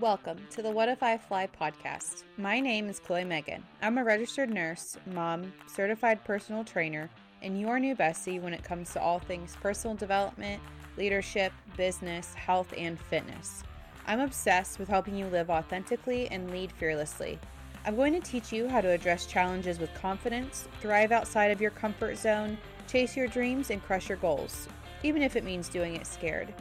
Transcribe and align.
Welcome 0.00 0.38
to 0.50 0.60
the 0.60 0.72
What 0.72 0.88
If 0.88 1.04
I 1.04 1.16
Fly 1.16 1.46
podcast. 1.46 2.24
My 2.36 2.58
name 2.58 2.88
is 2.88 2.98
Chloe 2.98 3.22
Meghan. 3.22 3.62
I'm 3.80 3.96
a 3.96 4.02
registered 4.02 4.50
nurse, 4.50 4.96
mom, 5.06 5.52
certified 5.68 6.24
personal 6.24 6.64
trainer, 6.64 7.08
and 7.42 7.60
your 7.60 7.78
new 7.78 7.94
bestie 7.94 8.42
when 8.42 8.52
it 8.52 8.64
comes 8.64 8.92
to 8.92 9.00
all 9.00 9.20
things 9.20 9.56
personal 9.60 9.94
development, 9.94 10.60
leadership, 10.96 11.52
business, 11.76 12.34
health, 12.34 12.74
and 12.76 12.98
fitness. 12.98 13.62
I'm 14.08 14.18
obsessed 14.18 14.80
with 14.80 14.88
helping 14.88 15.14
you 15.14 15.26
live 15.26 15.48
authentically 15.48 16.26
and 16.26 16.50
lead 16.50 16.72
fearlessly. 16.72 17.38
I'm 17.86 17.94
going 17.94 18.14
to 18.14 18.20
teach 18.20 18.52
you 18.52 18.68
how 18.68 18.80
to 18.80 18.90
address 18.90 19.26
challenges 19.26 19.78
with 19.78 19.94
confidence, 19.94 20.66
thrive 20.80 21.12
outside 21.12 21.52
of 21.52 21.60
your 21.60 21.70
comfort 21.70 22.18
zone, 22.18 22.58
chase 22.88 23.16
your 23.16 23.28
dreams, 23.28 23.70
and 23.70 23.80
crush 23.80 24.08
your 24.08 24.18
goals, 24.18 24.66
even 25.04 25.22
if 25.22 25.36
it 25.36 25.44
means 25.44 25.68
doing 25.68 25.94
it 25.94 26.04
scared. 26.04 26.52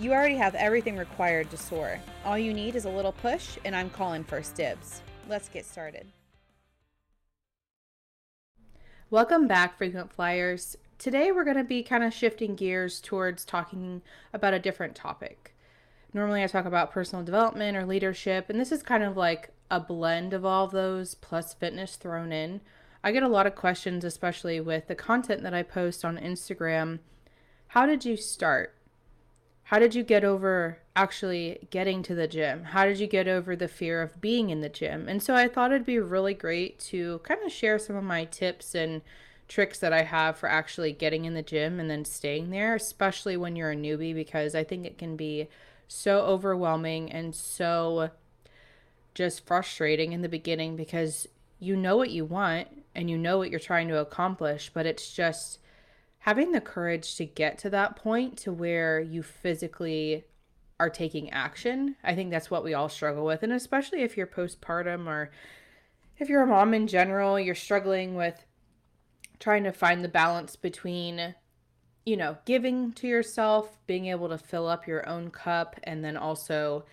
You 0.00 0.14
already 0.14 0.36
have 0.36 0.54
everything 0.54 0.96
required 0.96 1.50
to 1.50 1.58
soar. 1.58 2.00
All 2.24 2.38
you 2.38 2.54
need 2.54 2.74
is 2.74 2.86
a 2.86 2.90
little 2.90 3.12
push, 3.12 3.58
and 3.66 3.76
I'm 3.76 3.90
calling 3.90 4.24
first 4.24 4.54
dibs. 4.54 5.02
Let's 5.28 5.50
get 5.50 5.66
started. 5.66 6.06
Welcome 9.10 9.46
back, 9.46 9.76
frequent 9.76 10.10
flyers. 10.10 10.78
Today 10.96 11.30
we're 11.30 11.44
going 11.44 11.58
to 11.58 11.64
be 11.64 11.82
kind 11.82 12.02
of 12.02 12.14
shifting 12.14 12.54
gears 12.54 12.98
towards 12.98 13.44
talking 13.44 14.00
about 14.32 14.54
a 14.54 14.58
different 14.58 14.94
topic. 14.94 15.54
Normally 16.14 16.42
I 16.42 16.46
talk 16.46 16.64
about 16.64 16.92
personal 16.92 17.22
development 17.22 17.76
or 17.76 17.84
leadership, 17.84 18.48
and 18.48 18.58
this 18.58 18.72
is 18.72 18.82
kind 18.82 19.02
of 19.02 19.18
like 19.18 19.50
a 19.70 19.80
blend 19.80 20.32
of 20.32 20.46
all 20.46 20.64
of 20.64 20.70
those 20.70 21.14
plus 21.14 21.52
fitness 21.52 21.96
thrown 21.96 22.32
in. 22.32 22.62
I 23.04 23.12
get 23.12 23.22
a 23.22 23.28
lot 23.28 23.46
of 23.46 23.54
questions, 23.54 24.06
especially 24.06 24.60
with 24.60 24.88
the 24.88 24.94
content 24.94 25.42
that 25.42 25.52
I 25.52 25.62
post 25.62 26.06
on 26.06 26.16
Instagram. 26.16 27.00
How 27.68 27.84
did 27.84 28.06
you 28.06 28.16
start? 28.16 28.79
How 29.70 29.78
did 29.78 29.94
you 29.94 30.02
get 30.02 30.24
over 30.24 30.78
actually 30.96 31.68
getting 31.70 32.02
to 32.02 32.14
the 32.16 32.26
gym? 32.26 32.64
How 32.64 32.86
did 32.86 32.98
you 32.98 33.06
get 33.06 33.28
over 33.28 33.54
the 33.54 33.68
fear 33.68 34.02
of 34.02 34.20
being 34.20 34.50
in 34.50 34.62
the 34.62 34.68
gym? 34.68 35.08
And 35.08 35.22
so 35.22 35.36
I 35.36 35.46
thought 35.46 35.70
it'd 35.70 35.86
be 35.86 36.00
really 36.00 36.34
great 36.34 36.80
to 36.90 37.20
kind 37.20 37.40
of 37.44 37.52
share 37.52 37.78
some 37.78 37.94
of 37.94 38.02
my 38.02 38.24
tips 38.24 38.74
and 38.74 39.00
tricks 39.46 39.78
that 39.78 39.92
I 39.92 40.02
have 40.02 40.36
for 40.36 40.48
actually 40.48 40.90
getting 40.90 41.24
in 41.24 41.34
the 41.34 41.42
gym 41.42 41.78
and 41.78 41.88
then 41.88 42.04
staying 42.04 42.50
there, 42.50 42.74
especially 42.74 43.36
when 43.36 43.54
you're 43.54 43.70
a 43.70 43.76
newbie, 43.76 44.12
because 44.12 44.56
I 44.56 44.64
think 44.64 44.86
it 44.86 44.98
can 44.98 45.14
be 45.14 45.46
so 45.86 46.22
overwhelming 46.22 47.12
and 47.12 47.32
so 47.32 48.10
just 49.14 49.46
frustrating 49.46 50.12
in 50.12 50.22
the 50.22 50.28
beginning 50.28 50.74
because 50.74 51.28
you 51.60 51.76
know 51.76 51.96
what 51.96 52.10
you 52.10 52.24
want 52.24 52.66
and 52.96 53.08
you 53.08 53.16
know 53.16 53.38
what 53.38 53.50
you're 53.52 53.60
trying 53.60 53.86
to 53.86 53.98
accomplish, 53.98 54.72
but 54.74 54.84
it's 54.84 55.12
just 55.12 55.60
having 56.20 56.52
the 56.52 56.60
courage 56.60 57.16
to 57.16 57.24
get 57.24 57.58
to 57.58 57.70
that 57.70 57.96
point 57.96 58.36
to 58.38 58.52
where 58.52 59.00
you 59.00 59.22
physically 59.22 60.24
are 60.78 60.90
taking 60.90 61.30
action. 61.30 61.96
I 62.02 62.14
think 62.14 62.30
that's 62.30 62.50
what 62.50 62.64
we 62.64 62.74
all 62.74 62.88
struggle 62.88 63.24
with. 63.24 63.42
And 63.42 63.52
especially 63.52 64.02
if 64.02 64.16
you're 64.16 64.26
postpartum 64.26 65.06
or 65.06 65.30
if 66.18 66.28
you're 66.28 66.42
a 66.42 66.46
mom 66.46 66.74
in 66.74 66.86
general, 66.86 67.40
you're 67.40 67.54
struggling 67.54 68.14
with 68.14 68.44
trying 69.38 69.64
to 69.64 69.72
find 69.72 70.04
the 70.04 70.08
balance 70.08 70.56
between, 70.56 71.34
you 72.04 72.16
know, 72.16 72.36
giving 72.44 72.92
to 72.92 73.06
yourself, 73.06 73.78
being 73.86 74.06
able 74.06 74.28
to 74.28 74.36
fill 74.38 74.68
up 74.68 74.86
your 74.86 75.08
own 75.08 75.30
cup, 75.30 75.80
and 75.84 76.04
then 76.04 76.16
also 76.16 76.84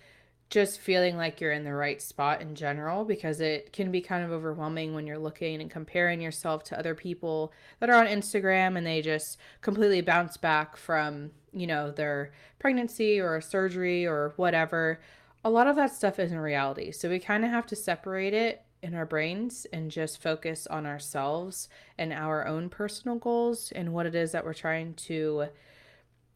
just 0.50 0.80
feeling 0.80 1.16
like 1.16 1.40
you're 1.40 1.52
in 1.52 1.64
the 1.64 1.74
right 1.74 2.00
spot 2.00 2.40
in 2.40 2.54
general 2.54 3.04
because 3.04 3.40
it 3.40 3.72
can 3.72 3.90
be 3.90 4.00
kind 4.00 4.24
of 4.24 4.30
overwhelming 4.30 4.94
when 4.94 5.06
you're 5.06 5.18
looking 5.18 5.60
and 5.60 5.70
comparing 5.70 6.20
yourself 6.20 6.64
to 6.64 6.78
other 6.78 6.94
people 6.94 7.52
that 7.80 7.90
are 7.90 7.96
on 7.96 8.06
Instagram 8.06 8.76
and 8.76 8.86
they 8.86 9.02
just 9.02 9.36
completely 9.60 10.00
bounce 10.00 10.38
back 10.38 10.76
from, 10.76 11.30
you 11.52 11.66
know, 11.66 11.90
their 11.90 12.32
pregnancy 12.58 13.20
or 13.20 13.40
surgery 13.42 14.06
or 14.06 14.32
whatever. 14.36 15.00
A 15.44 15.50
lot 15.50 15.66
of 15.66 15.76
that 15.76 15.92
stuff 15.92 16.18
isn't 16.18 16.38
reality. 16.38 16.92
So 16.92 17.10
we 17.10 17.18
kind 17.18 17.44
of 17.44 17.50
have 17.50 17.66
to 17.66 17.76
separate 17.76 18.32
it 18.32 18.62
in 18.82 18.94
our 18.94 19.06
brains 19.06 19.66
and 19.72 19.90
just 19.90 20.22
focus 20.22 20.66
on 20.68 20.86
ourselves 20.86 21.68
and 21.98 22.12
our 22.12 22.46
own 22.46 22.70
personal 22.70 23.16
goals 23.16 23.70
and 23.72 23.92
what 23.92 24.06
it 24.06 24.14
is 24.14 24.32
that 24.32 24.44
we're 24.44 24.54
trying 24.54 24.94
to 24.94 25.48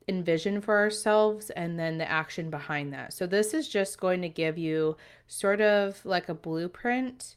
envision 0.08 0.60
for 0.60 0.78
ourselves 0.78 1.50
and 1.50 1.78
then 1.78 1.98
the 1.98 2.10
action 2.10 2.50
behind 2.50 2.92
that. 2.92 3.12
So, 3.12 3.26
this 3.26 3.54
is 3.54 3.68
just 3.68 4.00
going 4.00 4.22
to 4.22 4.28
give 4.28 4.58
you 4.58 4.96
sort 5.26 5.60
of 5.60 6.04
like 6.04 6.28
a 6.28 6.34
blueprint. 6.34 7.36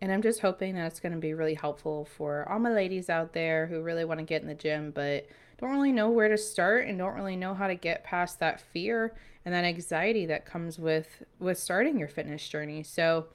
And 0.00 0.12
I'm 0.12 0.22
just 0.22 0.40
hoping 0.40 0.76
that 0.76 0.86
it's 0.86 1.00
going 1.00 1.12
to 1.12 1.18
be 1.18 1.34
really 1.34 1.54
helpful 1.54 2.04
for 2.04 2.48
all 2.48 2.60
my 2.60 2.72
ladies 2.72 3.10
out 3.10 3.32
there 3.32 3.66
who 3.66 3.82
really 3.82 4.04
want 4.04 4.20
to 4.20 4.24
get 4.24 4.42
in 4.42 4.48
the 4.48 4.54
gym, 4.54 4.92
but 4.92 5.26
don't 5.60 5.72
really 5.72 5.92
know 5.92 6.10
where 6.10 6.28
to 6.28 6.38
start 6.38 6.86
and 6.86 6.98
don't 6.98 7.14
really 7.14 7.36
know 7.36 7.52
how 7.52 7.66
to 7.66 7.74
get 7.74 8.04
past 8.04 8.38
that 8.38 8.60
fear 8.60 9.14
and 9.44 9.52
that 9.52 9.64
anxiety 9.64 10.26
that 10.26 10.46
comes 10.46 10.78
with 10.78 11.22
with 11.38 11.58
starting 11.58 11.98
your 11.98 12.08
fitness 12.08 12.46
journey. 12.48 12.82
So, 12.82 13.26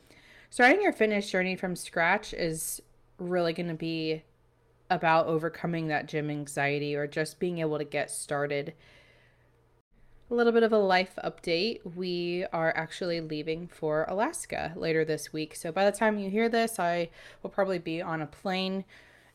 starting 0.49 0.81
your 0.81 0.93
fitness 0.93 1.29
journey 1.29 1.55
from 1.55 1.75
scratch 1.75 2.33
is 2.33 2.81
really 3.17 3.53
going 3.53 3.67
to 3.67 3.73
be 3.73 4.23
about 4.93 5.27
overcoming 5.27 5.87
that 5.87 6.07
gym 6.07 6.29
anxiety 6.29 6.95
or 6.95 7.07
just 7.07 7.39
being 7.39 7.59
able 7.59 7.77
to 7.77 7.83
get 7.83 8.11
started. 8.11 8.73
A 10.31 10.33
little 10.33 10.53
bit 10.53 10.63
of 10.63 10.71
a 10.71 10.77
life 10.77 11.17
update. 11.23 11.79
We 11.95 12.45
are 12.53 12.73
actually 12.75 13.19
leaving 13.21 13.67
for 13.67 14.05
Alaska 14.07 14.73
later 14.75 15.03
this 15.03 15.33
week. 15.33 15.55
So 15.55 15.71
by 15.71 15.85
the 15.85 15.97
time 15.97 16.17
you 16.17 16.29
hear 16.29 16.49
this, 16.49 16.79
I 16.79 17.09
will 17.41 17.49
probably 17.49 17.79
be 17.79 18.01
on 18.01 18.21
a 18.21 18.27
plane. 18.27 18.85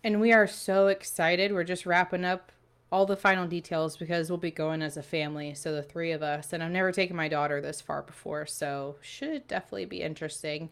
And 0.03 0.21
we 0.21 0.33
are 0.33 0.47
so 0.47 0.87
excited. 0.87 1.53
We're 1.53 1.65
just 1.65 1.87
wrapping 1.87 2.25
up 2.25 2.53
all 2.91 3.05
the 3.05 3.17
final 3.17 3.47
details 3.47 3.97
because 3.97 4.31
we'll 4.31 4.39
be 4.39 4.51
going 4.51 4.81
as 4.81 4.97
a 4.97 5.03
family. 5.03 5.55
So 5.55 5.75
the 5.75 5.83
three 5.83 6.13
of 6.13 6.23
us. 6.23 6.53
And 6.53 6.63
I've 6.63 6.71
never 6.71 6.93
taken 6.93 7.17
my 7.17 7.29
daughter 7.29 7.61
this 7.61 7.81
far 7.81 8.03
before. 8.03 8.47
So 8.47 8.97
should 9.01 9.47
definitely 9.47 9.85
be 9.85 10.03
interesting. 10.03 10.71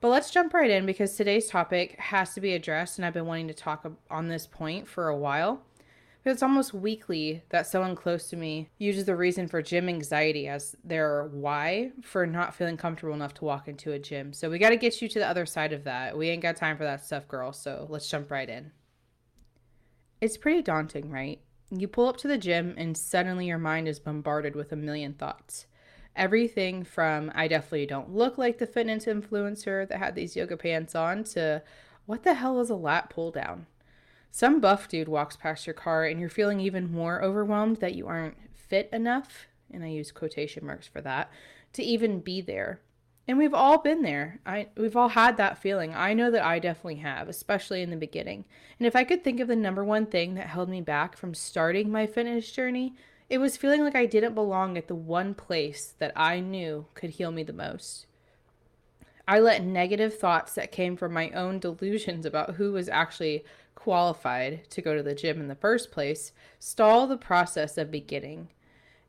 But 0.00 0.08
let's 0.08 0.30
jump 0.30 0.54
right 0.54 0.70
in 0.70 0.86
because 0.86 1.16
today's 1.16 1.48
topic 1.48 1.98
has 1.98 2.32
to 2.34 2.40
be 2.40 2.54
addressed, 2.54 2.98
and 2.98 3.04
I've 3.04 3.14
been 3.14 3.26
wanting 3.26 3.48
to 3.48 3.54
talk 3.54 3.84
on 4.10 4.28
this 4.28 4.46
point 4.46 4.86
for 4.86 5.08
a 5.08 5.16
while. 5.16 5.62
Because 6.22 6.36
it's 6.36 6.42
almost 6.42 6.74
weekly 6.74 7.42
that 7.48 7.66
someone 7.66 7.96
close 7.96 8.28
to 8.30 8.36
me 8.36 8.68
uses 8.78 9.06
the 9.06 9.16
reason 9.16 9.48
for 9.48 9.62
gym 9.62 9.88
anxiety 9.88 10.46
as 10.48 10.76
their 10.84 11.24
why 11.24 11.92
for 12.02 12.26
not 12.26 12.54
feeling 12.54 12.76
comfortable 12.76 13.14
enough 13.14 13.34
to 13.34 13.44
walk 13.44 13.66
into 13.66 13.92
a 13.92 13.98
gym. 13.98 14.32
So 14.32 14.50
we 14.50 14.58
got 14.58 14.70
to 14.70 14.76
get 14.76 15.00
you 15.00 15.08
to 15.08 15.18
the 15.18 15.28
other 15.28 15.46
side 15.46 15.72
of 15.72 15.84
that. 15.84 16.18
We 16.18 16.28
ain't 16.28 16.42
got 16.42 16.56
time 16.56 16.76
for 16.76 16.84
that 16.84 17.04
stuff, 17.04 17.26
girl. 17.28 17.52
So 17.52 17.86
let's 17.88 18.08
jump 18.08 18.30
right 18.30 18.48
in. 18.48 18.72
It's 20.20 20.36
pretty 20.36 20.62
daunting, 20.62 21.10
right? 21.10 21.40
You 21.70 21.86
pull 21.86 22.08
up 22.08 22.16
to 22.18 22.28
the 22.28 22.38
gym, 22.38 22.74
and 22.76 22.96
suddenly 22.96 23.46
your 23.46 23.58
mind 23.58 23.88
is 23.88 24.00
bombarded 24.00 24.56
with 24.56 24.72
a 24.72 24.76
million 24.76 25.14
thoughts 25.14 25.66
everything 26.18 26.84
from 26.84 27.32
I 27.34 27.48
definitely 27.48 27.86
don't 27.86 28.14
look 28.14 28.36
like 28.36 28.58
the 28.58 28.66
fitness 28.66 29.06
influencer 29.06 29.88
that 29.88 29.98
had 29.98 30.14
these 30.14 30.36
yoga 30.36 30.56
pants 30.56 30.94
on 30.94 31.24
to 31.24 31.62
what 32.06 32.22
the 32.22 32.34
hell 32.34 32.60
is 32.60 32.70
a 32.70 32.74
lat 32.74 33.10
pull 33.10 33.30
down? 33.30 33.66
Some 34.30 34.60
buff 34.60 34.88
dude 34.88 35.08
walks 35.08 35.36
past 35.36 35.66
your 35.66 35.74
car 35.74 36.04
and 36.04 36.20
you're 36.20 36.28
feeling 36.28 36.60
even 36.60 36.92
more 36.92 37.22
overwhelmed 37.22 37.78
that 37.78 37.94
you 37.94 38.06
aren't 38.06 38.36
fit 38.54 38.88
enough, 38.92 39.46
and 39.72 39.82
I 39.82 39.88
use 39.88 40.12
quotation 40.12 40.66
marks 40.66 40.86
for 40.86 41.00
that, 41.00 41.30
to 41.72 41.82
even 41.82 42.20
be 42.20 42.40
there. 42.40 42.80
And 43.26 43.36
we've 43.36 43.54
all 43.54 43.78
been 43.78 44.02
there. 44.02 44.40
I 44.46 44.68
we've 44.76 44.96
all 44.96 45.10
had 45.10 45.36
that 45.36 45.58
feeling. 45.58 45.94
I 45.94 46.14
know 46.14 46.30
that 46.30 46.44
I 46.44 46.58
definitely 46.58 46.96
have, 46.96 47.28
especially 47.28 47.82
in 47.82 47.90
the 47.90 47.96
beginning. 47.96 48.46
And 48.78 48.86
if 48.86 48.96
I 48.96 49.04
could 49.04 49.22
think 49.22 49.38
of 49.40 49.48
the 49.48 49.56
number 49.56 49.84
one 49.84 50.06
thing 50.06 50.34
that 50.34 50.46
held 50.46 50.70
me 50.70 50.80
back 50.80 51.16
from 51.16 51.34
starting 51.34 51.90
my 51.90 52.06
fitness 52.06 52.50
journey, 52.50 52.94
it 53.28 53.38
was 53.38 53.56
feeling 53.56 53.82
like 53.82 53.94
I 53.94 54.06
didn't 54.06 54.34
belong 54.34 54.78
at 54.78 54.88
the 54.88 54.94
one 54.94 55.34
place 55.34 55.94
that 55.98 56.12
I 56.16 56.40
knew 56.40 56.86
could 56.94 57.10
heal 57.10 57.30
me 57.30 57.42
the 57.42 57.52
most. 57.52 58.06
I 59.26 59.40
let 59.40 59.62
negative 59.62 60.18
thoughts 60.18 60.54
that 60.54 60.72
came 60.72 60.96
from 60.96 61.12
my 61.12 61.30
own 61.30 61.58
delusions 61.58 62.24
about 62.24 62.54
who 62.54 62.72
was 62.72 62.88
actually 62.88 63.44
qualified 63.74 64.68
to 64.70 64.80
go 64.80 64.96
to 64.96 65.02
the 65.02 65.14
gym 65.14 65.40
in 65.40 65.48
the 65.48 65.54
first 65.54 65.92
place 65.92 66.32
stall 66.58 67.06
the 67.06 67.18
process 67.18 67.76
of 67.76 67.90
beginning. 67.90 68.48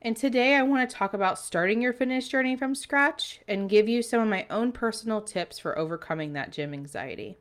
And 0.01 0.15
today 0.15 0.55
I 0.55 0.63
want 0.63 0.89
to 0.89 0.95
talk 0.95 1.13
about 1.13 1.39
starting 1.39 1.81
your 1.81 1.93
fitness 1.93 2.27
journey 2.27 2.57
from 2.57 2.75
scratch 2.75 3.39
and 3.47 3.69
give 3.69 3.87
you 3.87 4.01
some 4.01 4.21
of 4.21 4.27
my 4.27 4.45
own 4.49 4.73
personal 4.73 5.21
tips 5.21 5.57
for 5.59 5.77
overcoming 5.79 6.33
that 6.33 6.51
gym 6.51 6.73
anxiety. 6.73 7.37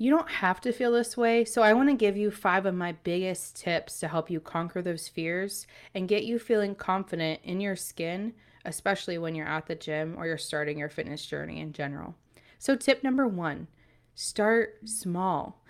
You 0.00 0.10
don't 0.12 0.30
have 0.30 0.60
to 0.60 0.72
feel 0.72 0.92
this 0.92 1.16
way, 1.16 1.44
so 1.44 1.62
I 1.62 1.72
want 1.72 1.88
to 1.88 1.94
give 1.96 2.16
you 2.16 2.30
five 2.30 2.66
of 2.66 2.74
my 2.76 2.92
biggest 2.92 3.56
tips 3.56 3.98
to 3.98 4.06
help 4.06 4.30
you 4.30 4.38
conquer 4.38 4.80
those 4.80 5.08
fears 5.08 5.66
and 5.92 6.06
get 6.06 6.22
you 6.22 6.38
feeling 6.38 6.76
confident 6.76 7.40
in 7.42 7.60
your 7.60 7.74
skin, 7.74 8.34
especially 8.64 9.18
when 9.18 9.34
you're 9.34 9.48
at 9.48 9.66
the 9.66 9.74
gym 9.74 10.14
or 10.16 10.26
you're 10.26 10.38
starting 10.38 10.78
your 10.78 10.88
fitness 10.88 11.26
journey 11.26 11.58
in 11.58 11.72
general. 11.72 12.14
So, 12.60 12.76
tip 12.76 13.02
number 13.02 13.26
one 13.26 13.66
start 14.14 14.88
small. 14.88 15.64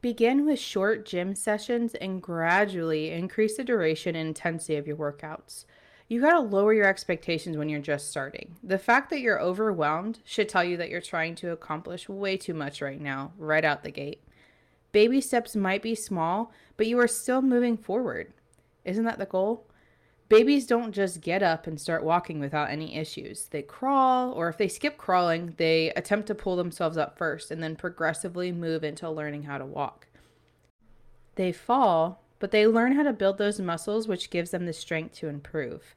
Begin 0.00 0.46
with 0.46 0.60
short 0.60 1.04
gym 1.04 1.34
sessions 1.34 1.96
and 1.96 2.22
gradually 2.22 3.10
increase 3.10 3.56
the 3.56 3.64
duration 3.64 4.14
and 4.14 4.28
intensity 4.28 4.76
of 4.76 4.86
your 4.86 4.96
workouts 4.96 5.64
you 6.08 6.20
got 6.22 6.32
to 6.32 6.40
lower 6.40 6.72
your 6.72 6.86
expectations 6.86 7.56
when 7.56 7.68
you're 7.68 7.80
just 7.80 8.08
starting. 8.08 8.56
The 8.62 8.78
fact 8.78 9.10
that 9.10 9.20
you're 9.20 9.40
overwhelmed 9.40 10.20
should 10.24 10.48
tell 10.48 10.64
you 10.64 10.78
that 10.78 10.88
you're 10.88 11.02
trying 11.02 11.34
to 11.36 11.52
accomplish 11.52 12.08
way 12.08 12.36
too 12.38 12.54
much 12.54 12.80
right 12.80 13.00
now, 13.00 13.32
right 13.36 13.64
out 13.64 13.82
the 13.82 13.90
gate. 13.90 14.22
Baby 14.90 15.20
steps 15.20 15.54
might 15.54 15.82
be 15.82 15.94
small, 15.94 16.50
but 16.78 16.86
you 16.86 16.98
are 16.98 17.06
still 17.08 17.42
moving 17.42 17.76
forward. 17.76 18.32
Isn't 18.86 19.04
that 19.04 19.18
the 19.18 19.26
goal? 19.26 19.66
Babies 20.30 20.66
don't 20.66 20.92
just 20.92 21.20
get 21.20 21.42
up 21.42 21.66
and 21.66 21.80
start 21.80 22.04
walking 22.04 22.38
without 22.38 22.70
any 22.70 22.96
issues. 22.96 23.46
They 23.46 23.62
crawl, 23.62 24.32
or 24.32 24.48
if 24.48 24.58
they 24.58 24.68
skip 24.68 24.98
crawling, 24.98 25.54
they 25.56 25.90
attempt 25.90 26.26
to 26.28 26.34
pull 26.34 26.56
themselves 26.56 26.98
up 26.98 27.16
first 27.16 27.50
and 27.50 27.62
then 27.62 27.76
progressively 27.76 28.52
move 28.52 28.84
into 28.84 29.10
learning 29.10 29.44
how 29.44 29.58
to 29.58 29.64
walk. 29.64 30.06
They 31.36 31.52
fall, 31.52 32.22
but 32.38 32.50
they 32.50 32.66
learn 32.66 32.92
how 32.92 33.02
to 33.02 33.12
build 33.12 33.38
those 33.38 33.60
muscles, 33.60 34.06
which 34.06 34.30
gives 34.30 34.50
them 34.50 34.66
the 34.66 34.72
strength 34.72 35.14
to 35.16 35.28
improve. 35.28 35.94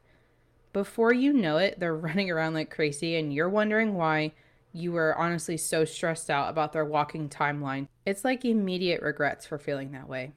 Before 0.73 1.13
you 1.13 1.33
know 1.33 1.57
it, 1.57 1.79
they're 1.79 1.95
running 1.95 2.31
around 2.31 2.53
like 2.53 2.69
crazy, 2.69 3.15
and 3.15 3.33
you're 3.33 3.49
wondering 3.49 3.93
why 3.93 4.33
you 4.73 4.91
were 4.91 5.17
honestly 5.17 5.57
so 5.57 5.83
stressed 5.85 6.29
out 6.29 6.49
about 6.49 6.73
their 6.73 6.85
walking 6.85 7.29
timeline. 7.29 7.87
It's 8.05 8.23
like 8.23 8.45
immediate 8.45 9.01
regrets 9.01 9.45
for 9.45 9.57
feeling 9.57 9.91
that 9.91 10.07
way. 10.07 10.31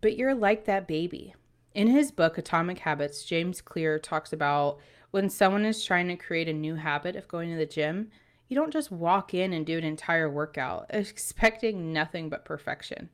But 0.00 0.16
you're 0.16 0.34
like 0.34 0.64
that 0.64 0.88
baby. 0.88 1.34
In 1.72 1.88
his 1.88 2.10
book, 2.10 2.36
Atomic 2.36 2.80
Habits, 2.80 3.24
James 3.24 3.60
Clear 3.60 3.98
talks 3.98 4.32
about 4.32 4.78
when 5.10 5.30
someone 5.30 5.64
is 5.64 5.84
trying 5.84 6.08
to 6.08 6.16
create 6.16 6.48
a 6.48 6.52
new 6.52 6.74
habit 6.74 7.16
of 7.16 7.28
going 7.28 7.50
to 7.50 7.56
the 7.56 7.66
gym, 7.66 8.10
you 8.48 8.56
don't 8.56 8.72
just 8.72 8.90
walk 8.90 9.32
in 9.32 9.52
and 9.52 9.64
do 9.64 9.78
an 9.78 9.84
entire 9.84 10.30
workout 10.30 10.86
expecting 10.90 11.92
nothing 11.92 12.28
but 12.28 12.44
perfection. 12.44 13.08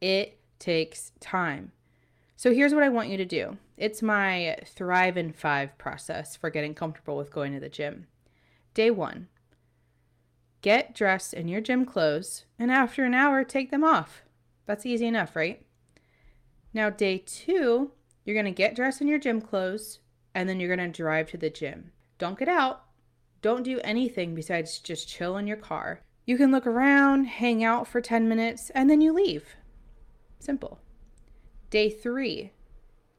It 0.00 0.38
takes 0.58 1.12
time. 1.20 1.72
So 2.36 2.52
here's 2.52 2.74
what 2.74 2.82
I 2.82 2.88
want 2.88 3.08
you 3.08 3.16
to 3.16 3.24
do 3.24 3.58
it's 3.76 4.02
my 4.02 4.56
Thrive 4.64 5.16
in 5.16 5.32
Five 5.32 5.76
process 5.78 6.36
for 6.36 6.50
getting 6.50 6.74
comfortable 6.74 7.16
with 7.16 7.32
going 7.32 7.52
to 7.52 7.60
the 7.60 7.68
gym. 7.68 8.06
Day 8.72 8.90
one, 8.90 9.28
get 10.60 10.94
dressed 10.94 11.34
in 11.34 11.48
your 11.48 11.60
gym 11.60 11.84
clothes, 11.84 12.44
and 12.58 12.70
after 12.70 13.04
an 13.04 13.14
hour, 13.14 13.44
take 13.44 13.70
them 13.70 13.84
off. 13.84 14.22
That's 14.66 14.86
easy 14.86 15.06
enough, 15.06 15.36
right? 15.36 15.64
Now, 16.72 16.90
day 16.90 17.22
two, 17.24 17.92
you're 18.24 18.42
to 18.42 18.50
get 18.50 18.74
dressed 18.74 19.00
in 19.00 19.08
your 19.08 19.18
gym 19.18 19.40
clothes 19.40 20.00
and 20.34 20.48
then 20.48 20.58
you're 20.58 20.74
to 20.76 20.88
drive 20.88 21.30
to 21.30 21.38
the 21.38 21.50
gym. 21.50 21.92
Don't 22.18 22.38
get 22.38 22.48
out. 22.48 22.84
Don't 23.42 23.62
do 23.62 23.80
anything 23.84 24.34
besides 24.34 24.78
just 24.78 25.08
chill 25.08 25.36
in 25.36 25.46
your 25.46 25.56
car. 25.56 26.00
You 26.26 26.36
can 26.36 26.50
look 26.50 26.66
around, 26.66 27.26
hang 27.26 27.62
out 27.62 27.86
for 27.86 28.00
10 28.00 28.28
minutes, 28.28 28.70
and 28.70 28.88
then 28.88 29.00
you 29.00 29.12
leave. 29.12 29.56
Simple. 30.44 30.78
Day 31.70 31.88
three, 31.88 32.52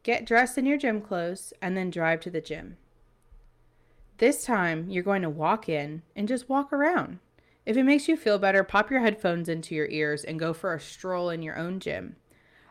get 0.04 0.28
dressed 0.28 0.60
in 0.60 0.68
your 0.68 0.78
gym 0.78 1.02
clothes 1.02 1.54
and 1.60 1.76
then 1.76 1.90
drive 1.90 2.20
to 2.20 2.30
the 2.30 2.40
gym. 2.40 2.78
This 4.20 4.46
time, 4.46 4.92
you're 4.92 5.02
going 5.02 5.24
to 5.24 5.30
walk 5.30 5.68
in 5.68 6.04
and 6.16 6.28
just 6.28 6.48
walk 6.50 6.72
around. 6.72 7.18
If 7.66 7.78
it 7.78 7.84
makes 7.84 8.08
you 8.08 8.16
feel 8.16 8.38
better, 8.38 8.64
pop 8.64 8.92
your 8.92 9.00
headphones 9.00 9.50
into 9.50 9.74
your 9.74 9.88
ears 9.88 10.24
and 10.24 10.38
go 10.38 10.54
for 10.54 10.76
a 10.76 10.80
stroll 10.80 11.32
in 11.32 11.42
your 11.42 11.58
own 11.58 11.80
gym. 11.80 12.16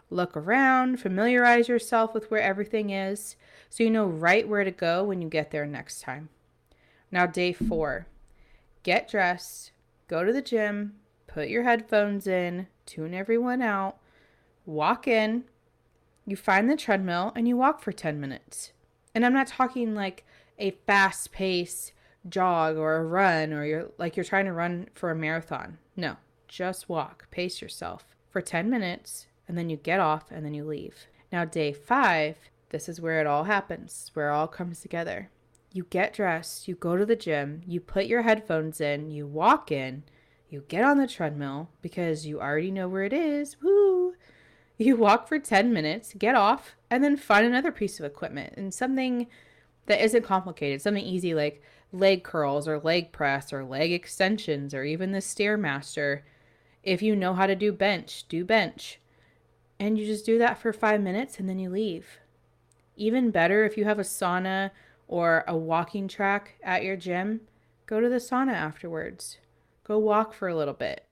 Look 0.09 0.37
around, 0.37 1.01
familiarize 1.01 1.69
yourself 1.69 2.15
with 2.15 2.31
where 2.31 2.41
everything 2.41 2.91
is 2.91 3.35
so 3.69 3.83
you 3.83 3.91
know 3.91 4.07
right 4.07 4.49
where 4.49 4.63
to 4.63 4.71
go 4.71 5.03
when 5.03 5.21
you 5.21 5.29
get 5.29 5.51
there 5.51 5.67
next 5.67 6.01
time. 6.01 6.29
Now, 7.11 7.27
day 7.27 7.53
four 7.53 8.07
get 8.85 9.11
dressed, 9.11 9.73
go 10.07 10.23
to 10.23 10.33
the 10.33 10.41
gym, 10.43 10.95
put 11.27 11.49
your 11.49 11.65
headphones 11.65 12.29
in, 12.29 12.69
tune 12.87 13.15
everyone 13.15 13.61
out, 13.61 13.99
walk 14.67 15.07
in, 15.07 15.45
you 16.27 16.37
find 16.37 16.71
the 16.71 16.77
treadmill, 16.77 17.33
and 17.35 17.47
you 17.47 17.57
walk 17.57 17.81
for 17.81 17.93
10 17.93 18.21
minutes. 18.21 18.73
And 19.15 19.25
I'm 19.25 19.35
not 19.35 19.47
talking 19.47 19.95
like 19.95 20.25
a 20.59 20.73
fast 20.87 21.33
pace 21.33 21.93
jog 22.29 22.77
or 22.77 22.97
a 22.97 23.05
run 23.05 23.53
or 23.53 23.65
you're 23.65 23.91
like 23.99 24.17
you're 24.17 24.25
trying 24.25 24.47
to 24.47 24.53
run 24.53 24.89
for 24.95 25.11
a 25.11 25.17
marathon. 25.17 25.79
No, 25.97 26.17
just 26.49 26.89
walk, 26.89 27.31
pace 27.31 27.61
yourself 27.61 28.17
for 28.31 28.41
10 28.41 28.71
minutes 28.71 29.27
and 29.47 29.59
then 29.59 29.69
you 29.69 29.77
get 29.77 30.01
off 30.01 30.31
and 30.31 30.45
then 30.45 30.55
you 30.55 30.65
leave. 30.65 31.07
Now, 31.31 31.45
day 31.45 31.73
five, 31.73 32.37
this 32.71 32.89
is 32.89 33.01
where 33.01 33.21
it 33.21 33.27
all 33.27 33.45
happens, 33.45 34.11
where 34.15 34.31
it 34.31 34.33
all 34.33 34.49
comes 34.49 34.81
together. 34.81 35.31
You 35.73 35.87
get 35.91 36.15
dressed, 36.15 36.69
you 36.69 36.77
go 36.77 36.97
to 36.97 37.05
the 37.05 37.17
gym, 37.17 37.63
you 37.67 37.81
put 37.81 38.07
your 38.07 38.23
headphones 38.23 38.81
in, 38.81 39.11
you 39.11 39.27
walk 39.27 39.73
in, 39.73 40.05
you 40.49 40.65
get 40.69 40.85
on 40.85 40.99
the 40.99 41.09
treadmill 41.09 41.69
because 41.83 42.27
you 42.27 42.41
already 42.41 42.71
know 42.71 42.89
where 42.89 43.03
it 43.03 43.13
is. 43.13 43.57
Woo! 43.61 43.94
You 44.85 44.97
walk 44.97 45.29
for 45.29 45.39
10 45.39 45.73
minutes, 45.73 46.13
get 46.13 46.35
off, 46.35 46.77
and 46.91 47.03
then 47.03 47.17
find 47.17 47.47
another 47.47 47.73
piece 47.73 47.99
of 47.99 48.05
equipment 48.05 48.53
and 48.59 48.75
something 48.75 49.29
that 49.87 50.05
isn't 50.05 50.25
complicated, 50.25 50.83
something 50.83 51.03
easy 51.03 51.33
like 51.33 51.63
leg 51.91 52.23
curls 52.23 52.69
or 52.69 52.79
leg 52.79 53.11
press 53.11 53.51
or 53.51 53.65
leg 53.65 53.93
extensions 53.93 54.75
or 54.75 54.85
even 54.85 55.13
the 55.13 55.21
Stairmaster. 55.21 56.21
If 56.83 57.01
you 57.01 57.17
know 57.17 57.33
how 57.33 57.47
to 57.47 57.55
do 57.55 57.73
bench, 57.73 58.27
do 58.29 58.45
bench. 58.45 59.01
And 59.81 59.99
you 59.99 60.05
just 60.05 60.27
do 60.27 60.37
that 60.37 60.59
for 60.59 60.71
five 60.75 61.01
minutes 61.01 61.39
and 61.39 61.49
then 61.49 61.59
you 61.59 61.71
leave. 61.71 62.19
Even 62.95 63.31
better, 63.31 63.65
if 63.65 63.79
you 63.79 63.87
have 63.87 63.99
a 63.99 64.03
sauna 64.03 64.71
or 65.09 65.45
a 65.49 65.57
walking 65.57 66.09
track 66.09 66.57
at 66.63 66.85
your 66.85 66.97
gym, 66.97 67.41
go 67.87 68.01
to 68.01 68.11
the 68.11 68.17
sauna 68.17 68.53
afterwards. 68.53 69.39
Go 69.83 69.99
walk 69.99 70.35
for 70.35 70.47
a 70.47 70.55
little 70.55 70.75
bit. 70.75 71.07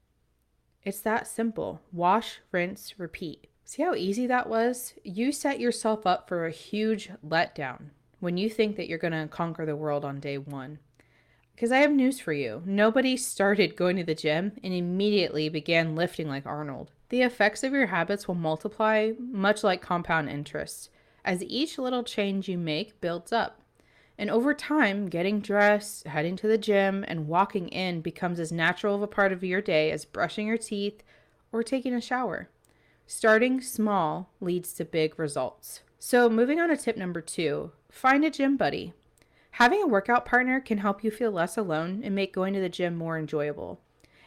It's 0.84 1.00
that 1.00 1.26
simple. 1.26 1.80
Wash, 1.90 2.40
rinse, 2.52 2.98
repeat. 2.98 3.46
See 3.72 3.82
how 3.82 3.94
easy 3.94 4.26
that 4.26 4.50
was? 4.50 4.92
You 5.02 5.32
set 5.32 5.58
yourself 5.58 6.06
up 6.06 6.28
for 6.28 6.44
a 6.44 6.50
huge 6.50 7.10
letdown 7.26 7.84
when 8.20 8.36
you 8.36 8.50
think 8.50 8.76
that 8.76 8.86
you're 8.86 8.98
going 8.98 9.14
to 9.14 9.26
conquer 9.28 9.64
the 9.64 9.74
world 9.74 10.04
on 10.04 10.20
day 10.20 10.36
one. 10.36 10.78
Because 11.54 11.72
I 11.72 11.78
have 11.78 11.90
news 11.90 12.20
for 12.20 12.34
you. 12.34 12.62
Nobody 12.66 13.16
started 13.16 13.74
going 13.74 13.96
to 13.96 14.04
the 14.04 14.14
gym 14.14 14.52
and 14.62 14.74
immediately 14.74 15.48
began 15.48 15.96
lifting 15.96 16.28
like 16.28 16.44
Arnold. 16.44 16.90
The 17.08 17.22
effects 17.22 17.62
of 17.62 17.72
your 17.72 17.86
habits 17.86 18.28
will 18.28 18.34
multiply 18.34 19.12
much 19.18 19.64
like 19.64 19.80
compound 19.80 20.28
interest, 20.28 20.90
as 21.24 21.42
each 21.42 21.78
little 21.78 22.02
change 22.02 22.50
you 22.50 22.58
make 22.58 23.00
builds 23.00 23.32
up. 23.32 23.62
And 24.18 24.28
over 24.28 24.52
time, 24.52 25.06
getting 25.06 25.40
dressed, 25.40 26.06
heading 26.06 26.36
to 26.36 26.46
the 26.46 26.58
gym, 26.58 27.06
and 27.08 27.26
walking 27.26 27.68
in 27.68 28.02
becomes 28.02 28.38
as 28.38 28.52
natural 28.52 28.96
of 28.96 29.00
a 29.00 29.06
part 29.06 29.32
of 29.32 29.42
your 29.42 29.62
day 29.62 29.90
as 29.90 30.04
brushing 30.04 30.48
your 30.48 30.58
teeth 30.58 31.02
or 31.52 31.62
taking 31.62 31.94
a 31.94 32.02
shower. 32.02 32.50
Starting 33.06 33.60
small 33.60 34.30
leads 34.40 34.72
to 34.74 34.84
big 34.84 35.18
results. 35.18 35.80
So, 35.98 36.28
moving 36.28 36.60
on 36.60 36.68
to 36.68 36.76
tip 36.76 36.96
number 36.96 37.20
two 37.20 37.72
find 37.90 38.24
a 38.24 38.30
gym 38.30 38.56
buddy. 38.56 38.94
Having 39.52 39.82
a 39.82 39.86
workout 39.86 40.24
partner 40.24 40.60
can 40.60 40.78
help 40.78 41.04
you 41.04 41.10
feel 41.10 41.30
less 41.30 41.58
alone 41.58 42.00
and 42.02 42.14
make 42.14 42.32
going 42.32 42.54
to 42.54 42.60
the 42.60 42.68
gym 42.68 42.96
more 42.96 43.18
enjoyable. 43.18 43.80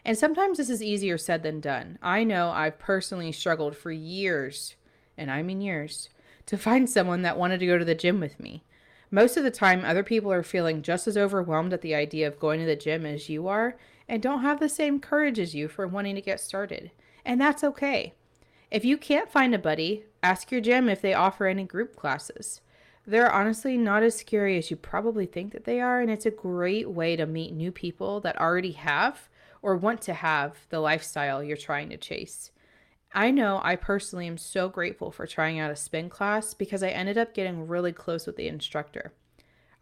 And 0.05 0.17
sometimes 0.17 0.57
this 0.57 0.69
is 0.69 0.83
easier 0.83 1.17
said 1.17 1.41
than 1.41 1.59
done. 1.59 1.97
I 2.01 2.23
know 2.23 2.51
I've 2.51 2.77
personally 2.77 3.31
struggled 3.31 3.75
for 3.75 3.91
years, 3.91 4.75
and 5.17 5.31
I 5.31 5.41
mean 5.41 5.61
years, 5.61 6.09
to 6.45 6.57
find 6.57 6.87
someone 6.87 7.23
that 7.23 7.39
wanted 7.39 7.59
to 7.61 7.65
go 7.65 7.79
to 7.79 7.85
the 7.85 7.95
gym 7.95 8.19
with 8.19 8.39
me. 8.39 8.63
Most 9.09 9.35
of 9.35 9.43
the 9.43 9.51
time, 9.51 9.83
other 9.83 10.03
people 10.03 10.31
are 10.31 10.43
feeling 10.43 10.83
just 10.83 11.07
as 11.07 11.17
overwhelmed 11.17 11.73
at 11.73 11.81
the 11.81 11.95
idea 11.95 12.27
of 12.27 12.39
going 12.39 12.59
to 12.59 12.65
the 12.65 12.75
gym 12.75 13.05
as 13.05 13.29
you 13.29 13.47
are 13.47 13.77
and 14.07 14.21
don't 14.21 14.41
have 14.41 14.59
the 14.59 14.69
same 14.69 14.99
courage 14.99 15.39
as 15.39 15.55
you 15.55 15.67
for 15.67 15.87
wanting 15.87 16.15
to 16.15 16.21
get 16.21 16.39
started. 16.39 16.91
And 17.25 17.41
that's 17.41 17.63
okay. 17.63 18.13
If 18.75 18.83
you 18.83 18.97
can't 18.97 19.31
find 19.31 19.55
a 19.55 19.57
buddy, 19.57 20.03
ask 20.21 20.51
your 20.51 20.59
gym 20.59 20.89
if 20.89 21.01
they 21.01 21.13
offer 21.13 21.45
any 21.45 21.63
group 21.63 21.95
classes. 21.95 22.59
They're 23.07 23.31
honestly 23.31 23.77
not 23.77 24.03
as 24.03 24.17
scary 24.17 24.57
as 24.57 24.69
you 24.69 24.75
probably 24.75 25.25
think 25.25 25.53
that 25.53 25.63
they 25.63 25.79
are, 25.79 26.01
and 26.01 26.11
it's 26.11 26.25
a 26.25 26.29
great 26.29 26.89
way 26.89 27.15
to 27.15 27.25
meet 27.25 27.53
new 27.53 27.71
people 27.71 28.19
that 28.19 28.37
already 28.37 28.73
have 28.73 29.29
or 29.61 29.77
want 29.77 30.01
to 30.01 30.13
have 30.13 30.67
the 30.67 30.81
lifestyle 30.81 31.41
you're 31.41 31.55
trying 31.55 31.87
to 31.91 31.95
chase. 31.95 32.51
I 33.13 33.31
know 33.31 33.61
I 33.63 33.77
personally 33.77 34.27
am 34.27 34.37
so 34.37 34.67
grateful 34.67 35.09
for 35.09 35.25
trying 35.25 35.57
out 35.57 35.71
a 35.71 35.77
spin 35.77 36.09
class 36.09 36.53
because 36.53 36.83
I 36.83 36.89
ended 36.89 37.17
up 37.17 37.33
getting 37.33 37.69
really 37.69 37.93
close 37.93 38.27
with 38.27 38.35
the 38.35 38.49
instructor. 38.49 39.13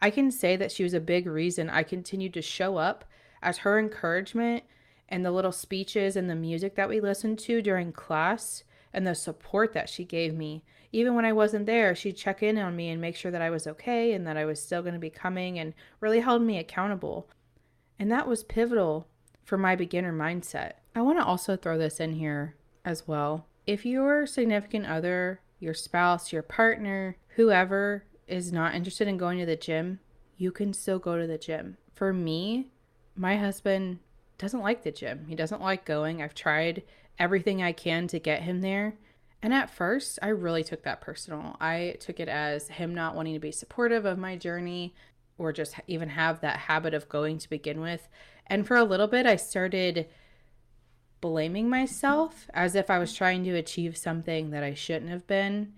I 0.03 0.11
can 0.11 0.29
say 0.29 0.55
that 0.57 0.71
she 0.71 0.83
was 0.83 0.93
a 0.93 0.99
big 0.99 1.25
reason 1.25 1.67
I 1.67 1.81
continued 1.81 2.35
to 2.35 2.43
show 2.43 2.77
up 2.77 3.05
as 3.41 3.57
her 3.57 3.79
encouragement 3.79 4.65
and 5.09 5.25
the 5.25 5.31
little 5.31 5.51
speeches 5.51 6.15
and 6.15 6.29
the 6.29 6.35
music 6.35 6.75
that 6.75 6.89
we 6.89 6.99
listened 6.99 7.39
to 7.39 7.59
during 7.59 7.91
class 7.91 8.63
and 8.93 9.05
the 9.07 9.15
support 9.15 9.73
that 9.73 9.89
she 9.89 10.05
gave 10.05 10.33
me. 10.33 10.63
Even 10.91 11.15
when 11.15 11.25
I 11.25 11.33
wasn't 11.33 11.65
there, 11.65 11.95
she'd 11.95 12.17
check 12.17 12.43
in 12.43 12.57
on 12.57 12.75
me 12.75 12.89
and 12.89 13.01
make 13.01 13.15
sure 13.15 13.31
that 13.31 13.41
I 13.41 13.49
was 13.49 13.65
okay 13.65 14.13
and 14.13 14.27
that 14.27 14.37
I 14.37 14.45
was 14.45 14.61
still 14.61 14.81
going 14.81 14.93
to 14.93 14.99
be 14.99 15.09
coming 15.09 15.57
and 15.57 15.73
really 15.99 16.19
held 16.19 16.43
me 16.43 16.59
accountable. 16.59 17.27
And 17.97 18.11
that 18.11 18.27
was 18.27 18.43
pivotal 18.43 19.07
for 19.43 19.57
my 19.57 19.75
beginner 19.75 20.13
mindset. 20.13 20.73
I 20.95 21.01
want 21.01 21.17
to 21.19 21.25
also 21.25 21.55
throw 21.55 21.77
this 21.77 21.99
in 21.99 22.13
here 22.13 22.55
as 22.85 23.07
well. 23.07 23.47
If 23.65 23.85
your 23.85 24.27
significant 24.27 24.85
other, 24.85 25.41
your 25.59 25.73
spouse, 25.73 26.31
your 26.31 26.43
partner, 26.43 27.17
whoever 27.35 28.05
is 28.27 28.51
not 28.51 28.75
interested 28.75 29.07
in 29.07 29.17
going 29.17 29.39
to 29.39 29.45
the 29.45 29.55
gym, 29.55 29.99
you 30.37 30.51
can 30.51 30.73
still 30.73 30.99
go 30.99 31.17
to 31.17 31.25
the 31.25 31.37
gym. 31.37 31.77
For 31.93 32.13
me, 32.13 32.67
my 33.15 33.37
husband 33.37 33.99
doesn't 34.37 34.61
like 34.61 34.83
the 34.83 34.91
gym. 34.91 35.25
He 35.27 35.35
doesn't 35.35 35.61
like 35.61 35.85
going. 35.85 36.21
I've 36.21 36.35
tried 36.35 36.83
everything 37.19 37.61
I 37.61 37.71
can 37.71 38.07
to 38.07 38.19
get 38.19 38.43
him 38.43 38.61
there. 38.61 38.95
And 39.41 39.53
at 39.53 39.69
first, 39.69 40.19
I 40.21 40.29
really 40.29 40.63
took 40.63 40.83
that 40.83 41.01
personal. 41.01 41.57
I 41.59 41.97
took 41.99 42.19
it 42.19 42.29
as 42.29 42.69
him 42.69 42.95
not 42.95 43.15
wanting 43.15 43.33
to 43.33 43.39
be 43.39 43.51
supportive 43.51 44.05
of 44.05 44.17
my 44.17 44.37
journey 44.37 44.95
or 45.37 45.51
just 45.51 45.75
even 45.87 46.09
have 46.09 46.41
that 46.41 46.57
habit 46.57 46.93
of 46.93 47.09
going 47.09 47.37
to 47.39 47.49
begin 47.49 47.81
with. 47.81 48.07
And 48.47 48.65
for 48.65 48.77
a 48.77 48.83
little 48.83 49.07
bit, 49.07 49.25
I 49.25 49.35
started 49.35 50.07
blaming 51.19 51.69
myself 51.69 52.49
as 52.53 52.75
if 52.75 52.89
I 52.89 52.99
was 52.99 53.13
trying 53.13 53.43
to 53.45 53.55
achieve 53.55 53.97
something 53.97 54.51
that 54.51 54.63
I 54.63 54.73
shouldn't 54.73 55.11
have 55.11 55.27
been. 55.27 55.73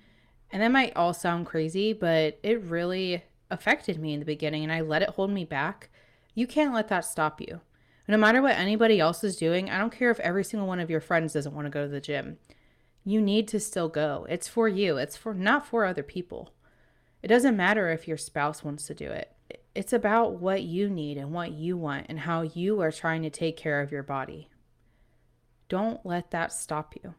And 0.51 0.61
that 0.61 0.71
might 0.71 0.95
all 0.95 1.13
sound 1.13 1.45
crazy, 1.45 1.93
but 1.93 2.39
it 2.43 2.61
really 2.61 3.23
affected 3.49 3.99
me 3.99 4.13
in 4.13 4.19
the 4.19 4.25
beginning 4.25 4.63
and 4.63 4.71
I 4.71 4.81
let 4.81 5.01
it 5.01 5.09
hold 5.09 5.31
me 5.31 5.45
back. 5.45 5.89
You 6.33 6.47
can't 6.47 6.73
let 6.73 6.87
that 6.89 7.05
stop 7.05 7.39
you. 7.39 7.61
No 8.07 8.17
matter 8.17 8.41
what 8.41 8.55
anybody 8.55 8.99
else 8.99 9.23
is 9.23 9.35
doing, 9.35 9.69
I 9.69 9.77
don't 9.79 9.91
care 9.91 10.11
if 10.11 10.19
every 10.19 10.43
single 10.43 10.67
one 10.67 10.79
of 10.79 10.89
your 10.89 11.01
friends 11.01 11.33
doesn't 11.33 11.55
want 11.55 11.65
to 11.65 11.71
go 11.71 11.83
to 11.83 11.91
the 11.91 12.01
gym. 12.01 12.37
You 13.03 13.21
need 13.21 13.47
to 13.49 13.59
still 13.59 13.89
go. 13.89 14.25
It's 14.29 14.47
for 14.47 14.67
you. 14.67 14.97
It's 14.97 15.17
for 15.17 15.33
not 15.33 15.65
for 15.65 15.85
other 15.85 16.03
people. 16.03 16.53
It 17.23 17.27
doesn't 17.27 17.57
matter 17.57 17.89
if 17.89 18.07
your 18.07 18.17
spouse 18.17 18.63
wants 18.63 18.85
to 18.87 18.93
do 18.93 19.09
it. 19.09 19.31
It's 19.73 19.93
about 19.93 20.39
what 20.39 20.63
you 20.63 20.89
need 20.89 21.17
and 21.17 21.31
what 21.31 21.51
you 21.51 21.77
want 21.77 22.05
and 22.07 22.19
how 22.19 22.43
you 22.43 22.81
are 22.81 22.91
trying 22.91 23.23
to 23.23 23.29
take 23.29 23.57
care 23.57 23.81
of 23.81 23.91
your 23.91 24.03
body. 24.03 24.49
Don't 25.67 26.05
let 26.05 26.31
that 26.31 26.53
stop 26.53 26.93
you. 27.03 27.15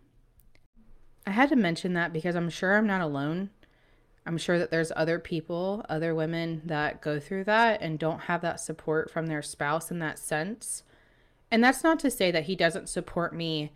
I 1.26 1.30
had 1.32 1.48
to 1.48 1.56
mention 1.56 1.94
that 1.94 2.12
because 2.12 2.36
I'm 2.36 2.50
sure 2.50 2.76
I'm 2.76 2.86
not 2.86 3.00
alone. 3.00 3.50
I'm 4.26 4.38
sure 4.38 4.58
that 4.58 4.72
there's 4.72 4.92
other 4.96 5.20
people, 5.20 5.86
other 5.88 6.14
women 6.14 6.62
that 6.64 7.00
go 7.00 7.20
through 7.20 7.44
that 7.44 7.80
and 7.80 7.98
don't 7.98 8.22
have 8.22 8.42
that 8.42 8.60
support 8.60 9.08
from 9.10 9.28
their 9.28 9.42
spouse 9.42 9.90
in 9.90 10.00
that 10.00 10.18
sense. 10.18 10.82
And 11.50 11.62
that's 11.62 11.84
not 11.84 12.00
to 12.00 12.10
say 12.10 12.32
that 12.32 12.44
he 12.44 12.56
doesn't 12.56 12.88
support 12.88 13.32
me 13.32 13.72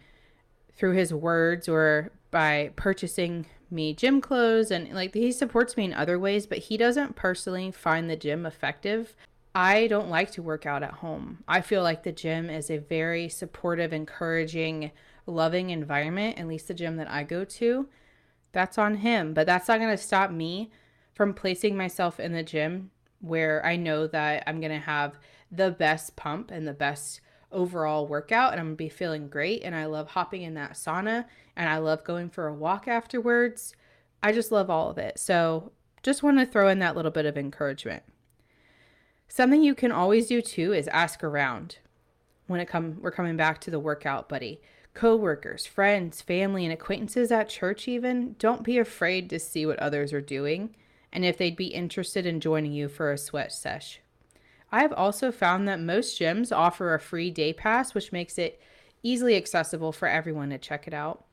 through 0.75 0.97
his 0.97 1.15
words 1.15 1.69
or 1.69 2.11
by 2.33 2.73
purchasing 2.75 3.47
me 3.71 3.95
gym 3.95 4.21
clothes 4.21 4.73
and 4.73 4.93
like 4.93 5.15
he 5.15 5.31
supports 5.31 5.77
me 5.77 5.85
in 5.85 5.95
other 5.95 6.19
ways, 6.19 6.47
but 6.47 6.59
he 6.59 6.77
doesn't 6.77 7.15
personally 7.15 7.71
find 7.71 8.11
the 8.11 8.17
gym 8.17 8.45
effective. 8.45 9.15
I 9.55 9.87
don't 9.87 10.11
like 10.11 10.33
to 10.33 10.43
work 10.43 10.67
out 10.67 10.83
at 10.83 10.95
home. 10.95 11.45
I 11.47 11.61
feel 11.61 11.83
like 11.83 12.03
the 12.03 12.13
gym 12.13 12.51
is 12.51 12.71
a 12.71 12.79
very 12.79 13.29
supportive, 13.29 13.93
encouraging, 13.93 14.91
loving 15.27 15.71
environment, 15.71 16.39
at 16.39 16.49
least 16.49 16.69
the 16.69 16.75
gym 16.75 16.97
that 16.97 17.11
I 17.11 17.23
go 17.23 17.45
to. 17.45 17.89
That's 18.53 18.79
on 18.79 18.97
him, 18.97 19.35
but 19.35 19.47
that's 19.47 19.69
not 19.69 19.79
going 19.79 19.97
to 19.97 20.03
stop 20.03 20.31
me 20.31 20.71
from 21.15 21.35
placing 21.35 21.77
myself 21.77 22.19
in 22.19 22.33
the 22.33 22.43
gym 22.43 22.91
where 23.21 23.65
I 23.65 23.77
know 23.77 24.07
that 24.07 24.45
I'm 24.47 24.61
going 24.61 24.73
to 24.73 24.79
have 24.79 25.19
the 25.51 25.71
best 25.71 26.17
pump 26.17 26.51
and 26.51 26.67
the 26.67 26.73
best 26.73 27.21
overall 27.53 28.07
workout 28.07 28.53
and 28.53 28.61
I'm 28.61 28.67
going 28.67 28.77
to 28.77 28.85
be 28.85 28.89
feeling 28.89 29.29
great 29.29 29.63
and 29.63 29.75
I 29.75 29.87
love 29.87 30.09
hopping 30.09 30.43
in 30.43 30.55
that 30.55 30.73
sauna 30.73 31.27
and 31.57 31.69
I 31.69 31.79
love 31.79 32.05
going 32.05 32.31
for 32.31 32.47
a 32.47 32.55
walk 32.55 32.89
afterwards. 32.89 33.75
I 34.23 34.33
just 34.33 34.53
love 34.53 34.71
all 34.71 34.91
of 34.91 34.99
it. 34.99 35.19
So, 35.19 35.73
just 36.03 36.23
want 36.23 36.39
to 36.39 36.47
throw 36.47 36.69
in 36.69 36.79
that 36.79 36.97
little 36.97 37.11
bit 37.11 37.27
of 37.27 37.37
encouragement. 37.37 38.03
Something 39.29 39.63
you 39.63 39.75
can 39.75 39.93
always 39.93 40.29
do 40.29 40.41
too 40.41 40.73
is 40.73 40.89
ask 40.89 41.23
around. 41.23 41.79
When 42.47 42.61
it 42.61 42.67
come 42.67 42.99
we're 43.01 43.11
coming 43.11 43.37
back 43.37 43.61
to 43.63 43.71
the 43.71 43.79
workout 43.79 44.29
buddy. 44.29 44.61
Coworkers, 44.95 45.67
friends, 45.67 46.21
family 46.21 46.65
and 46.65 46.73
acquaintances 46.73 47.31
at 47.31 47.49
church 47.49 47.87
even, 47.87 48.35
don't 48.39 48.65
be 48.65 48.79
afraid 48.79 49.31
to 49.31 49.39
see 49.39 49.65
what 49.65 49.79
others 49.79 50.13
are 50.13 50.21
doing 50.21 50.75
and 51.13 51.25
if 51.25 51.37
they'd 51.37 51.57
be 51.57 51.67
interested 51.67 52.27
in 52.27 52.41
joining 52.41 52.73
you 52.73 52.89
for 52.89 53.11
a 53.11 53.19
sweat 53.19 53.53
sesh. 53.53 54.01
I 54.73 54.83
have 54.83 54.93
also 54.93 55.33
found 55.33 55.67
that 55.67 55.81
most 55.81 56.19
gyms 56.19 56.57
offer 56.57 56.95
a 56.95 57.01
free 57.01 57.31
day 57.31 57.53
pass, 57.53 57.95
which 57.95 58.13
makes 58.13 58.39
it 58.39 58.61
easily 59.03 59.37
accessible 59.37 59.93
for 59.93 60.07
everyone 60.07 60.51
to 60.51 60.59
check 60.59 60.87
it 60.87 60.95
out. 60.95 61.25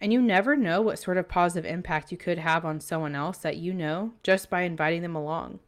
And 0.00 0.12
you 0.12 0.20
never 0.20 0.56
know 0.56 0.82
what 0.82 0.98
sort 0.98 1.16
of 1.16 1.28
positive 1.28 1.68
impact 1.68 2.12
you 2.12 2.18
could 2.18 2.38
have 2.38 2.64
on 2.64 2.80
someone 2.80 3.14
else 3.14 3.38
that 3.38 3.56
you 3.56 3.72
know 3.72 4.12
just 4.22 4.50
by 4.50 4.62
inviting 4.62 5.02
them 5.02 5.16
along. 5.16 5.58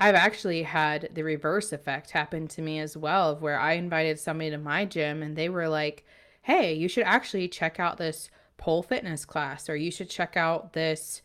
I've 0.00 0.14
actually 0.14 0.62
had 0.62 1.10
the 1.12 1.24
reverse 1.24 1.72
effect 1.72 2.12
happen 2.12 2.46
to 2.48 2.62
me 2.62 2.78
as 2.78 2.96
well, 2.96 3.30
of 3.30 3.42
where 3.42 3.58
I 3.58 3.72
invited 3.72 4.18
somebody 4.18 4.50
to 4.50 4.58
my 4.58 4.84
gym 4.84 5.22
and 5.22 5.34
they 5.34 5.48
were 5.48 5.68
like, 5.68 6.04
hey, 6.42 6.72
you 6.72 6.88
should 6.88 7.04
actually 7.04 7.48
check 7.48 7.80
out 7.80 7.98
this 7.98 8.30
pole 8.56 8.82
fitness 8.82 9.24
class, 9.24 9.68
or 9.68 9.76
you 9.76 9.90
should 9.90 10.08
check 10.08 10.36
out 10.36 10.72
this 10.72 11.22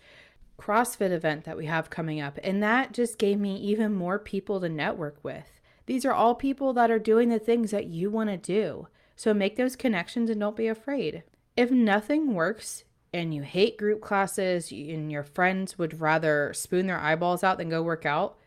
CrossFit 0.59 1.11
event 1.11 1.43
that 1.45 1.57
we 1.57 1.65
have 1.65 1.89
coming 1.89 2.19
up. 2.19 2.39
And 2.43 2.61
that 2.63 2.93
just 2.93 3.17
gave 3.17 3.39
me 3.39 3.55
even 3.57 3.93
more 3.93 4.19
people 4.19 4.59
to 4.59 4.69
network 4.69 5.17
with. 5.23 5.59
These 5.85 6.05
are 6.05 6.13
all 6.13 6.35
people 6.35 6.73
that 6.73 6.91
are 6.91 6.99
doing 6.99 7.29
the 7.29 7.39
things 7.39 7.71
that 7.71 7.87
you 7.87 8.09
want 8.09 8.29
to 8.29 8.37
do. 8.37 8.87
So 9.15 9.33
make 9.33 9.55
those 9.55 9.75
connections 9.75 10.29
and 10.29 10.39
don't 10.39 10.55
be 10.55 10.67
afraid. 10.67 11.23
If 11.55 11.69
nothing 11.71 12.33
works 12.33 12.83
and 13.13 13.33
you 13.33 13.43
hate 13.43 13.77
group 13.77 14.01
classes 14.01 14.71
and 14.71 15.11
your 15.11 15.23
friends 15.23 15.77
would 15.77 16.01
rather 16.01 16.51
spoon 16.53 16.87
their 16.87 16.99
eyeballs 16.99 17.43
out 17.43 17.57
than 17.57 17.69
go 17.69 17.83
work 17.83 18.05
out, 18.05 18.37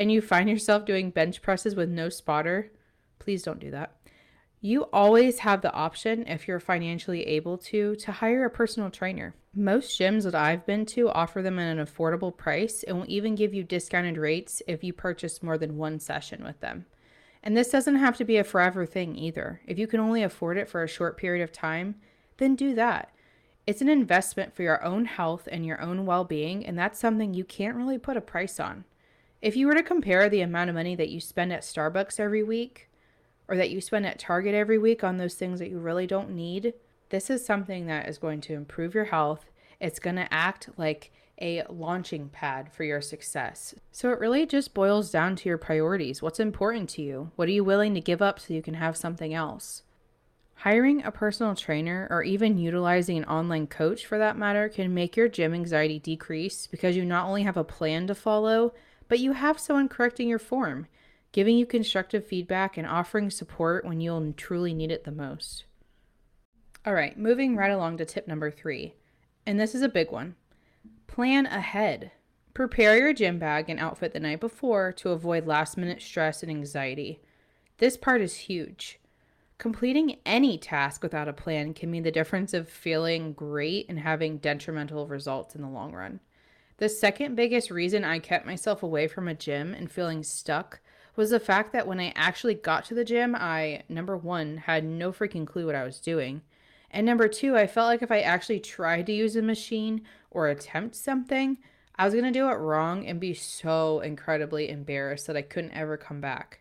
and 0.00 0.10
you 0.10 0.22
find 0.22 0.48
yourself 0.48 0.86
doing 0.86 1.10
bench 1.10 1.42
presses 1.42 1.76
with 1.76 1.90
no 1.90 2.08
spotter, 2.08 2.72
please 3.18 3.42
don't 3.42 3.60
do 3.60 3.70
that. 3.70 3.94
You 4.62 4.84
always 4.92 5.40
have 5.40 5.60
the 5.60 5.72
option, 5.72 6.26
if 6.26 6.48
you're 6.48 6.58
financially 6.58 7.26
able 7.26 7.58
to, 7.58 7.94
to 7.96 8.12
hire 8.12 8.46
a 8.46 8.50
personal 8.50 8.90
trainer. 8.90 9.34
Most 9.54 10.00
gyms 10.00 10.24
that 10.24 10.34
I've 10.34 10.64
been 10.64 10.86
to 10.86 11.10
offer 11.10 11.42
them 11.42 11.58
at 11.58 11.76
an 11.76 11.84
affordable 11.84 12.34
price 12.34 12.82
and 12.82 12.96
will 12.96 13.04
even 13.08 13.34
give 13.34 13.52
you 13.52 13.62
discounted 13.62 14.16
rates 14.16 14.62
if 14.66 14.82
you 14.82 14.94
purchase 14.94 15.42
more 15.42 15.58
than 15.58 15.76
one 15.76 16.00
session 16.00 16.44
with 16.44 16.60
them. 16.60 16.86
And 17.42 17.54
this 17.54 17.70
doesn't 17.70 17.96
have 17.96 18.16
to 18.18 18.24
be 18.24 18.38
a 18.38 18.44
forever 18.44 18.86
thing 18.86 19.16
either. 19.16 19.60
If 19.66 19.78
you 19.78 19.86
can 19.86 20.00
only 20.00 20.22
afford 20.22 20.56
it 20.56 20.68
for 20.68 20.82
a 20.82 20.88
short 20.88 21.18
period 21.18 21.42
of 21.42 21.52
time, 21.52 21.96
then 22.38 22.54
do 22.54 22.74
that. 22.74 23.10
It's 23.66 23.82
an 23.82 23.88
investment 23.90 24.54
for 24.54 24.62
your 24.62 24.82
own 24.82 25.04
health 25.04 25.46
and 25.52 25.66
your 25.66 25.80
own 25.80 26.06
well 26.06 26.24
being, 26.24 26.64
and 26.64 26.78
that's 26.78 26.98
something 26.98 27.34
you 27.34 27.44
can't 27.44 27.76
really 27.76 27.98
put 27.98 28.16
a 28.16 28.22
price 28.22 28.58
on. 28.58 28.84
If 29.42 29.56
you 29.56 29.66
were 29.66 29.74
to 29.74 29.82
compare 29.82 30.28
the 30.28 30.42
amount 30.42 30.68
of 30.68 30.76
money 30.76 30.94
that 30.96 31.08
you 31.08 31.18
spend 31.18 31.52
at 31.52 31.62
Starbucks 31.62 32.20
every 32.20 32.42
week 32.42 32.90
or 33.48 33.56
that 33.56 33.70
you 33.70 33.80
spend 33.80 34.04
at 34.04 34.18
Target 34.18 34.54
every 34.54 34.76
week 34.76 35.02
on 35.02 35.16
those 35.16 35.34
things 35.34 35.58
that 35.60 35.70
you 35.70 35.78
really 35.78 36.06
don't 36.06 36.30
need, 36.30 36.74
this 37.08 37.30
is 37.30 37.44
something 37.44 37.86
that 37.86 38.06
is 38.06 38.18
going 38.18 38.42
to 38.42 38.54
improve 38.54 38.94
your 38.94 39.06
health. 39.06 39.46
It's 39.80 39.98
going 39.98 40.16
to 40.16 40.32
act 40.32 40.68
like 40.76 41.10
a 41.40 41.62
launching 41.70 42.28
pad 42.28 42.70
for 42.70 42.84
your 42.84 43.00
success. 43.00 43.74
So 43.90 44.10
it 44.10 44.18
really 44.18 44.44
just 44.44 44.74
boils 44.74 45.10
down 45.10 45.36
to 45.36 45.48
your 45.48 45.56
priorities. 45.56 46.20
What's 46.20 46.38
important 46.38 46.90
to 46.90 47.02
you? 47.02 47.30
What 47.36 47.48
are 47.48 47.52
you 47.52 47.64
willing 47.64 47.94
to 47.94 48.00
give 48.00 48.20
up 48.20 48.38
so 48.38 48.52
you 48.52 48.60
can 48.60 48.74
have 48.74 48.94
something 48.94 49.32
else? 49.32 49.84
Hiring 50.56 51.02
a 51.02 51.10
personal 51.10 51.54
trainer 51.54 52.06
or 52.10 52.22
even 52.22 52.58
utilizing 52.58 53.16
an 53.16 53.24
online 53.24 53.66
coach 53.66 54.04
for 54.04 54.18
that 54.18 54.36
matter 54.36 54.68
can 54.68 54.92
make 54.92 55.16
your 55.16 55.28
gym 55.28 55.54
anxiety 55.54 55.98
decrease 55.98 56.66
because 56.66 56.94
you 56.94 57.06
not 57.06 57.24
only 57.24 57.44
have 57.44 57.56
a 57.56 57.64
plan 57.64 58.06
to 58.08 58.14
follow, 58.14 58.74
but 59.10 59.18
you 59.18 59.32
have 59.32 59.60
someone 59.60 59.90
correcting 59.90 60.28
your 60.28 60.38
form 60.38 60.86
giving 61.32 61.56
you 61.56 61.66
constructive 61.66 62.26
feedback, 62.26 62.76
and 62.76 62.86
offering 62.86 63.30
support 63.30 63.84
when 63.84 64.00
you'll 64.00 64.32
truly 64.32 64.74
need 64.74 64.90
it 64.90 65.04
the 65.04 65.12
most. 65.12 65.64
All 66.84 66.94
right, 66.94 67.18
moving 67.18 67.56
right 67.56 67.70
along 67.70 67.98
to 67.98 68.04
tip 68.04 68.26
number 68.26 68.50
three. 68.50 68.94
And 69.46 69.58
this 69.58 69.74
is 69.74 69.82
a 69.82 69.88
big 69.88 70.10
one 70.10 70.36
plan 71.06 71.46
ahead. 71.46 72.12
Prepare 72.54 72.96
your 72.96 73.12
gym 73.12 73.38
bag 73.38 73.68
and 73.68 73.80
outfit 73.80 74.12
the 74.12 74.20
night 74.20 74.40
before 74.40 74.92
to 74.92 75.10
avoid 75.10 75.46
last 75.46 75.76
minute 75.76 76.00
stress 76.00 76.42
and 76.42 76.50
anxiety. 76.50 77.20
This 77.78 77.96
part 77.96 78.20
is 78.20 78.34
huge. 78.36 79.00
Completing 79.58 80.18
any 80.24 80.56
task 80.56 81.02
without 81.02 81.28
a 81.28 81.32
plan 81.32 81.74
can 81.74 81.90
mean 81.90 82.02
the 82.02 82.10
difference 82.10 82.54
of 82.54 82.68
feeling 82.68 83.32
great 83.32 83.86
and 83.88 83.98
having 83.98 84.38
detrimental 84.38 85.06
results 85.06 85.54
in 85.54 85.62
the 85.62 85.68
long 85.68 85.92
run. 85.92 86.20
The 86.80 86.88
second 86.88 87.34
biggest 87.34 87.70
reason 87.70 88.04
I 88.04 88.20
kept 88.20 88.46
myself 88.46 88.82
away 88.82 89.06
from 89.06 89.28
a 89.28 89.34
gym 89.34 89.74
and 89.74 89.92
feeling 89.92 90.22
stuck 90.22 90.80
was 91.14 91.28
the 91.28 91.38
fact 91.38 91.74
that 91.74 91.86
when 91.86 92.00
I 92.00 92.10
actually 92.16 92.54
got 92.54 92.86
to 92.86 92.94
the 92.94 93.04
gym, 93.04 93.36
I, 93.38 93.82
number 93.90 94.16
one, 94.16 94.56
had 94.56 94.82
no 94.82 95.12
freaking 95.12 95.46
clue 95.46 95.66
what 95.66 95.74
I 95.74 95.84
was 95.84 96.00
doing. 96.00 96.40
And 96.90 97.04
number 97.04 97.28
two, 97.28 97.54
I 97.54 97.66
felt 97.66 97.88
like 97.88 98.00
if 98.00 98.10
I 98.10 98.20
actually 98.20 98.60
tried 98.60 99.04
to 99.06 99.12
use 99.12 99.36
a 99.36 99.42
machine 99.42 100.06
or 100.30 100.48
attempt 100.48 100.94
something, 100.94 101.58
I 101.96 102.06
was 102.06 102.14
going 102.14 102.24
to 102.24 102.30
do 102.30 102.48
it 102.48 102.54
wrong 102.54 103.06
and 103.06 103.20
be 103.20 103.34
so 103.34 104.00
incredibly 104.00 104.70
embarrassed 104.70 105.26
that 105.26 105.36
I 105.36 105.42
couldn't 105.42 105.72
ever 105.72 105.98
come 105.98 106.22
back. 106.22 106.60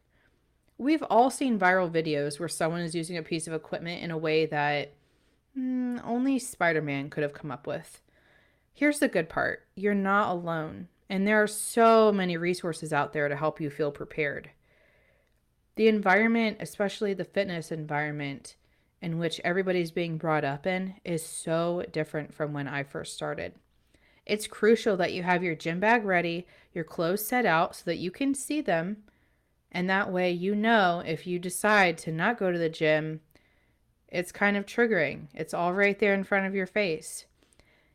We've 0.78 1.04
all 1.04 1.30
seen 1.30 1.58
viral 1.58 1.90
videos 1.90 2.42
where 2.42 2.50
someone 2.50 2.82
is 2.82 2.94
using 2.94 3.16
a 3.16 3.24
piece 3.24 3.48
of 3.48 3.54
equipment 3.54 4.04
in 4.04 4.12
a 4.12 4.18
way 4.18 4.48
that 4.48 4.96
mm, 5.58 6.02
only 6.04 6.40
Spider 6.40 6.82
Man 6.82 7.10
could 7.10 7.24
have 7.24 7.34
come 7.34 7.52
up 7.52 7.66
with. 7.66 8.02
Here's 8.74 9.00
the 9.00 9.08
good 9.08 9.30
part 9.30 9.68
you're 9.76 9.94
not 9.94 10.32
alone. 10.32 10.88
And 11.10 11.26
there 11.26 11.42
are 11.42 11.48
so 11.48 12.12
many 12.12 12.38
resources 12.38 12.94
out 12.94 13.14
there 13.14 13.28
to 13.28 13.36
help 13.36 13.60
you 13.60 13.70
feel 13.70 13.92
prepared. 13.92 14.52
The 15.76 15.88
environment, 15.88 16.58
especially 16.60 17.14
the 17.14 17.26
fitness 17.26 17.72
environment 17.72 18.56
in 19.02 19.18
which 19.18 19.42
everybody's 19.44 19.92
being 19.92 20.18
brought 20.18 20.44
up 20.44 20.68
in, 20.68 20.96
is 21.04 21.26
so 21.26 21.84
different 21.92 22.34
from 22.34 22.54
when 22.54 22.68
I 22.68 22.84
first 22.84 23.16
started. 23.16 23.54
It's 24.26 24.46
crucial 24.46 24.98
that 24.98 25.14
you 25.14 25.24
have 25.24 25.42
your 25.42 25.56
gym 25.56 25.80
bag 25.80 26.06
ready, 26.06 26.46
your 26.74 26.84
clothes 26.84 27.26
set 27.26 27.46
out 27.46 27.76
so 27.76 27.84
that 27.86 27.98
you 27.98 28.12
can 28.12 28.36
see 28.36 28.62
them. 28.62 28.98
And 29.72 29.90
that 29.90 30.12
way, 30.12 30.32
you 30.32 30.54
know 30.54 31.02
if 31.06 31.26
you 31.26 31.40
decide 31.40 31.98
to 32.00 32.12
not 32.12 32.38
go 32.38 32.52
to 32.52 32.60
the 32.60 32.70
gym, 32.70 33.22
it's 34.08 34.32
kind 34.32 34.58
of 34.58 34.66
triggering. 34.66 35.28
It's 35.34 35.54
all 35.54 35.74
right 35.74 35.98
there 35.98 36.14
in 36.14 36.24
front 36.24 36.46
of 36.46 36.54
your 36.54 36.68
face. 36.68 37.26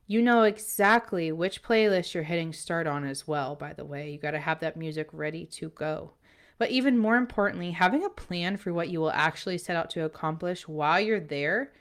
You 0.07 0.21
know 0.21 0.43
exactly 0.43 1.33
which 1.33 1.63
playlist 1.63 2.13
you're 2.13 2.25
hitting 2.25 2.53
start 2.53 2.87
on 2.87 3.05
as 3.05 3.27
well, 3.27 3.55
by 3.55 3.73
the 3.73 3.85
way. 3.85 4.11
You 4.11 4.19
got 4.19 4.33
to 4.33 4.39
have 4.39 4.61
that 4.61 4.77
music 4.77 5.09
ready 5.13 5.47
to 5.47 5.71
go. 5.71 6.13
But 6.59 6.71
even 6.71 6.99
more 6.99 7.17
importantly, 7.17 7.71
having 7.71 8.05
a 8.05 8.11
plan 8.11 8.57
for 8.59 8.73
what 8.73 8.91
you 8.91 9.01
will 9.01 9.11
actually 9.11 9.59
set 9.59 9.77
out 9.77 9.91
to 9.91 10.05
accomplish 10.05 10.69
while 10.69 11.01
you're 11.01 11.21
there 11.21 11.73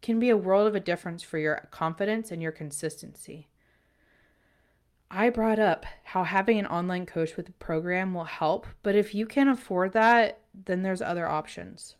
can 0.00 0.18
be 0.18 0.30
a 0.30 0.36
world 0.36 0.66
of 0.66 0.74
a 0.74 0.80
difference 0.80 1.22
for 1.22 1.38
your 1.38 1.68
confidence 1.70 2.30
and 2.30 2.42
your 2.42 2.52
consistency. 2.52 3.48
I 5.10 5.28
brought 5.28 5.58
up 5.58 5.84
how 6.04 6.24
having 6.24 6.58
an 6.58 6.66
online 6.66 7.04
coach 7.04 7.36
with 7.36 7.48
a 7.50 7.52
program 7.52 8.14
will 8.14 8.24
help, 8.24 8.66
but 8.82 8.96
if 8.96 9.14
you 9.14 9.26
can't 9.26 9.50
afford 9.50 9.92
that, 9.92 10.40
then 10.54 10.82
there's 10.82 11.02
other 11.02 11.28
options. 11.28 11.96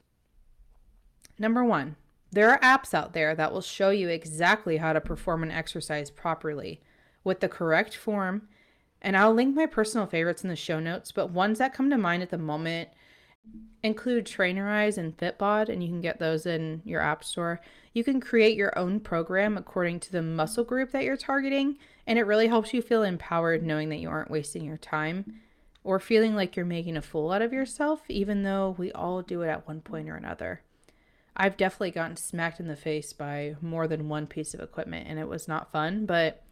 Number 1.39 1.63
one, 1.63 1.97
there 2.33 2.51
are 2.51 2.59
apps 2.61 2.95
out 2.95 3.13
there 3.13 3.35
that 3.35 3.53
will 3.53 3.61
show 3.61 3.91
you 3.91 4.09
exactly 4.09 4.79
how 4.79 4.95
to 4.95 5.01
perform 5.01 5.43
an 5.43 5.51
exercise 5.51 6.11
properly 6.11 6.81
with 7.25 7.41
the 7.41 7.49
correct 7.49 7.95
form. 7.95 8.49
And 9.03 9.17
I'll 9.17 9.35
link 9.35 9.55
my 9.55 9.67
personal 9.67 10.07
favorites 10.07 10.43
in 10.43 10.49
the 10.49 10.57
show 10.57 10.81
notes, 10.81 11.13
but 11.13 11.31
ones 11.31 11.59
that 11.59 11.75
come 11.75 11.91
to 11.91 11.99
mind 11.99 12.23
at 12.23 12.31
the 12.31 12.39
moment 12.39 12.89
include 13.83 14.25
Trainerize 14.25 14.97
and 14.97 15.17
Fitbod, 15.17 15.69
and 15.69 15.83
you 15.83 15.89
can 15.89 16.01
get 16.01 16.19
those 16.19 16.47
in 16.47 16.81
your 16.85 17.01
app 17.01 17.25
store. 17.25 17.61
You 17.93 18.05
can 18.05 18.21
create 18.21 18.57
your 18.57 18.79
own 18.79 19.01
program 19.01 19.59
according 19.59 20.01
to 20.01 20.13
the 20.13 20.23
muscle 20.23 20.65
group 20.65 20.93
that 20.93 21.05
you're 21.05 21.17
targeting, 21.17 21.79
and 22.07 22.19
it 22.19 22.27
really 22.27 22.47
helps 22.47 22.73
you 22.73 22.81
feel 22.81 23.03
empowered 23.03 23.63
knowing 23.63 23.89
that 23.89 23.99
you 23.99 24.09
aren't 24.09 24.31
wasting 24.31 24.65
your 24.65 24.79
time 24.79 25.41
or 25.85 25.99
feeling 25.99 26.37
like 26.37 26.55
you're 26.57 26.65
making 26.65 26.97
a 26.97 27.03
fool 27.03 27.33
out 27.33 27.43
of 27.43 27.53
yourself, 27.53 28.03
even 28.09 28.45
though 28.45 28.75
we 28.79 28.93
all 28.93 29.21
do 29.21 29.43
it 29.43 29.49
at 29.49 29.67
one 29.67 29.81
point 29.81 30.09
or 30.09 30.15
another. 30.15 30.63
I've 31.37 31.57
definitely 31.57 31.93
gotten 31.93 32.17
smacked 32.17 32.61
in 32.61 32.69
the 32.69 32.77
face 32.77 33.13
by 33.13 33.57
more 33.61 33.89
than 33.89 34.09
one 34.09 34.27
piece 34.27 34.55
of 34.55 34.61
equipment, 34.61 35.07
and 35.09 35.19
it 35.19 35.29
was 35.29 35.49
not 35.49 35.73
fun, 35.73 36.05
but 36.05 36.45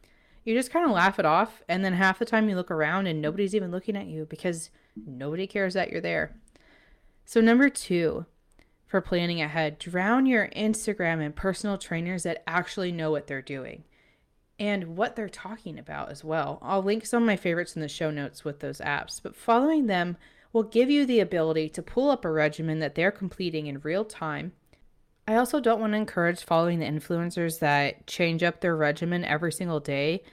you 0.44 0.54
just 0.54 0.72
kind 0.72 0.86
of 0.86 0.92
laugh 0.92 1.18
it 1.18 1.26
off. 1.26 1.62
And 1.68 1.84
then 1.84 1.92
half 1.92 2.18
the 2.18 2.24
time 2.24 2.48
you 2.48 2.56
look 2.56 2.70
around 2.70 3.06
and 3.06 3.20
nobody's 3.20 3.54
even 3.54 3.70
looking 3.70 3.96
at 3.96 4.06
you 4.06 4.26
because 4.26 4.70
nobody 5.06 5.46
cares 5.46 5.74
that 5.74 5.90
you're 5.90 6.00
there. 6.00 6.34
So, 7.24 7.40
number 7.40 7.68
two, 7.68 8.26
for 8.86 9.00
planning 9.00 9.40
ahead, 9.40 9.78
drown 9.78 10.26
your 10.26 10.48
Instagram 10.48 11.24
and 11.24 11.36
personal 11.36 11.78
trainers 11.78 12.22
that 12.24 12.42
actually 12.46 12.90
know 12.90 13.10
what 13.10 13.26
they're 13.26 13.42
doing 13.42 13.84
and 14.58 14.96
what 14.96 15.14
they're 15.14 15.28
talking 15.28 15.78
about 15.78 16.10
as 16.10 16.24
well. 16.24 16.58
I'll 16.60 16.82
link 16.82 17.06
some 17.06 17.22
of 17.22 17.26
my 17.26 17.36
favorites 17.36 17.76
in 17.76 17.82
the 17.82 17.88
show 17.88 18.10
notes 18.10 18.44
with 18.44 18.60
those 18.60 18.78
apps, 18.78 19.20
but 19.22 19.36
following 19.36 19.86
them 19.86 20.16
will 20.52 20.64
give 20.64 20.90
you 20.90 21.06
the 21.06 21.20
ability 21.20 21.68
to 21.68 21.82
pull 21.82 22.10
up 22.10 22.24
a 22.24 22.30
regimen 22.30 22.80
that 22.80 22.94
they're 22.94 23.12
completing 23.12 23.68
in 23.68 23.80
real 23.80 24.04
time. 24.04 24.52
I 25.30 25.36
also 25.36 25.60
don't 25.60 25.78
want 25.80 25.92
to 25.92 25.96
encourage 25.96 26.42
following 26.42 26.80
the 26.80 26.86
influencers 26.86 27.60
that 27.60 28.08
change 28.08 28.42
up 28.42 28.60
their 28.60 28.74
regimen 28.74 29.24
every 29.24 29.52
single 29.52 29.78
day 29.78 30.24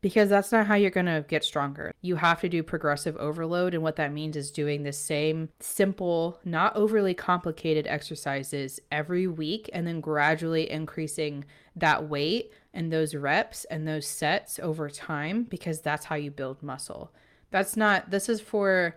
because 0.00 0.28
that's 0.28 0.50
not 0.50 0.66
how 0.66 0.74
you're 0.74 0.90
going 0.90 1.06
to 1.06 1.24
get 1.28 1.44
stronger. 1.44 1.92
You 2.00 2.16
have 2.16 2.40
to 2.40 2.48
do 2.48 2.64
progressive 2.64 3.16
overload. 3.18 3.74
And 3.74 3.82
what 3.84 3.94
that 3.94 4.12
means 4.12 4.36
is 4.36 4.50
doing 4.50 4.82
the 4.82 4.92
same 4.92 5.50
simple, 5.60 6.40
not 6.44 6.74
overly 6.74 7.14
complicated 7.14 7.86
exercises 7.86 8.80
every 8.90 9.28
week 9.28 9.70
and 9.72 9.86
then 9.86 10.00
gradually 10.00 10.68
increasing 10.68 11.44
that 11.76 12.08
weight 12.08 12.52
and 12.74 12.92
those 12.92 13.14
reps 13.14 13.64
and 13.66 13.86
those 13.86 14.04
sets 14.04 14.58
over 14.58 14.90
time 14.90 15.44
because 15.44 15.80
that's 15.80 16.06
how 16.06 16.16
you 16.16 16.32
build 16.32 16.60
muscle. 16.60 17.12
That's 17.52 17.76
not, 17.76 18.10
this 18.10 18.28
is 18.28 18.40
for. 18.40 18.96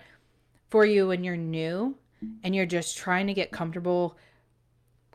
For 0.70 0.84
you 0.84 1.10
when 1.10 1.24
you're 1.24 1.38
new 1.38 1.96
and 2.44 2.56
you're 2.56 2.66
just 2.66 2.98
trying 2.98 3.28
to 3.28 3.36
get 3.36 3.52
comfortable 3.52 4.18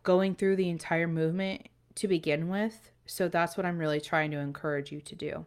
going 0.09 0.35
through 0.35 0.57
the 0.57 0.71
entire 0.71 1.07
movement 1.07 1.69
to 1.95 2.09
begin 2.09 2.49
with. 2.49 2.91
So 3.05 3.29
that's 3.29 3.59
what 3.59 3.67
I'm 3.67 3.77
really 3.77 4.01
trying 4.01 4.31
to 4.31 4.39
encourage 4.39 4.91
you 4.91 5.03
to 5.03 5.15
do. 5.15 5.45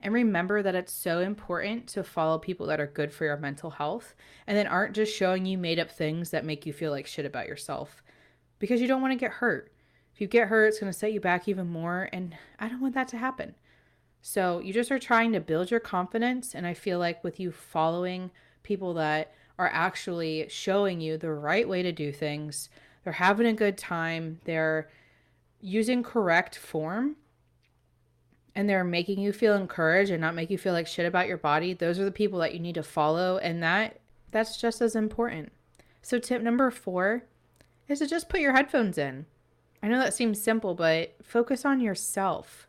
And 0.00 0.14
remember 0.14 0.62
that 0.62 0.74
it's 0.74 0.90
so 0.90 1.20
important 1.20 1.86
to 1.88 2.02
follow 2.02 2.38
people 2.38 2.64
that 2.68 2.80
are 2.80 2.86
good 2.86 3.12
for 3.12 3.26
your 3.26 3.36
mental 3.36 3.68
health 3.68 4.14
and 4.46 4.56
then 4.56 4.66
aren't 4.66 4.94
just 4.94 5.14
showing 5.14 5.44
you 5.44 5.58
made 5.58 5.78
up 5.78 5.90
things 5.90 6.30
that 6.30 6.46
make 6.46 6.64
you 6.64 6.72
feel 6.72 6.90
like 6.90 7.06
shit 7.06 7.26
about 7.26 7.46
yourself 7.46 8.02
because 8.58 8.80
you 8.80 8.88
don't 8.88 9.02
want 9.02 9.12
to 9.12 9.18
get 9.18 9.32
hurt. 9.32 9.70
If 10.14 10.20
you 10.22 10.26
get 10.26 10.48
hurt, 10.48 10.68
it's 10.68 10.80
going 10.80 10.90
to 10.90 10.98
set 10.98 11.12
you 11.12 11.20
back 11.20 11.46
even 11.46 11.68
more. 11.68 12.08
And 12.10 12.34
I 12.58 12.68
don't 12.68 12.80
want 12.80 12.94
that 12.94 13.08
to 13.08 13.18
happen. 13.18 13.54
So 14.22 14.60
you 14.60 14.72
just 14.72 14.90
are 14.90 14.98
trying 14.98 15.34
to 15.34 15.40
build 15.40 15.70
your 15.70 15.78
confidence. 15.78 16.54
And 16.54 16.66
I 16.66 16.72
feel 16.72 16.98
like 16.98 17.22
with 17.22 17.38
you 17.38 17.52
following 17.52 18.30
people 18.62 18.94
that 18.94 19.34
are 19.58 19.70
actually 19.70 20.46
showing 20.48 21.02
you 21.02 21.18
the 21.18 21.34
right 21.34 21.68
way 21.68 21.82
to 21.82 21.92
do 21.92 22.10
things, 22.10 22.70
they're 23.04 23.12
having 23.14 23.46
a 23.46 23.52
good 23.52 23.78
time, 23.78 24.40
they're 24.44 24.88
using 25.60 26.02
correct 26.02 26.56
form 26.56 27.16
and 28.54 28.68
they're 28.68 28.84
making 28.84 29.20
you 29.20 29.32
feel 29.32 29.54
encouraged 29.54 30.10
and 30.10 30.20
not 30.20 30.34
make 30.34 30.50
you 30.50 30.58
feel 30.58 30.72
like 30.72 30.86
shit 30.86 31.06
about 31.06 31.28
your 31.28 31.36
body, 31.36 31.72
those 31.72 31.98
are 31.98 32.04
the 32.04 32.10
people 32.10 32.38
that 32.40 32.52
you 32.52 32.60
need 32.60 32.74
to 32.74 32.82
follow 32.82 33.38
and 33.38 33.62
that 33.62 34.00
that's 34.30 34.56
just 34.56 34.80
as 34.80 34.94
important. 34.94 35.52
So 36.02 36.18
tip 36.18 36.42
number 36.42 36.70
4 36.70 37.24
is 37.88 37.98
to 37.98 38.06
just 38.06 38.28
put 38.28 38.40
your 38.40 38.54
headphones 38.54 38.98
in. 38.98 39.26
I 39.82 39.88
know 39.88 39.98
that 39.98 40.14
seems 40.14 40.40
simple, 40.40 40.74
but 40.74 41.16
focus 41.22 41.64
on 41.64 41.80
yourself. 41.80 42.68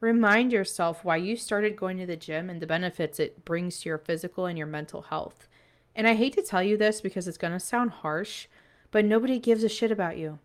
Remind 0.00 0.52
yourself 0.52 1.04
why 1.04 1.16
you 1.16 1.36
started 1.36 1.76
going 1.76 1.98
to 1.98 2.06
the 2.06 2.16
gym 2.16 2.50
and 2.50 2.60
the 2.60 2.66
benefits 2.66 3.18
it 3.18 3.44
brings 3.44 3.80
to 3.80 3.88
your 3.88 3.98
physical 3.98 4.46
and 4.46 4.58
your 4.58 4.66
mental 4.66 5.02
health. 5.02 5.48
And 5.96 6.06
I 6.06 6.14
hate 6.14 6.34
to 6.34 6.42
tell 6.42 6.62
you 6.62 6.76
this 6.76 7.00
because 7.00 7.26
it's 7.26 7.38
going 7.38 7.52
to 7.52 7.60
sound 7.60 7.90
harsh, 7.90 8.46
but 8.94 9.04
nobody 9.04 9.40
gives 9.40 9.64
a 9.64 9.68
shit 9.68 9.90
about 9.90 10.16
you. 10.18 10.38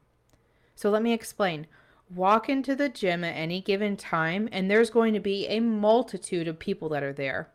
So 0.73 0.89
let 0.89 1.03
me 1.03 1.13
explain 1.13 1.67
walk 2.09 2.49
into 2.49 2.75
the 2.75 2.89
gym 2.89 3.23
at 3.23 3.35
any 3.35 3.61
given 3.61 3.95
time, 3.95 4.49
and 4.51 4.71
there's 4.71 4.89
going 4.89 5.13
to 5.13 5.19
be 5.19 5.45
a 5.45 5.59
multitude 5.59 6.47
of 6.47 6.57
people 6.57 6.89
that 6.89 7.03
are 7.03 7.13
there. 7.13 7.51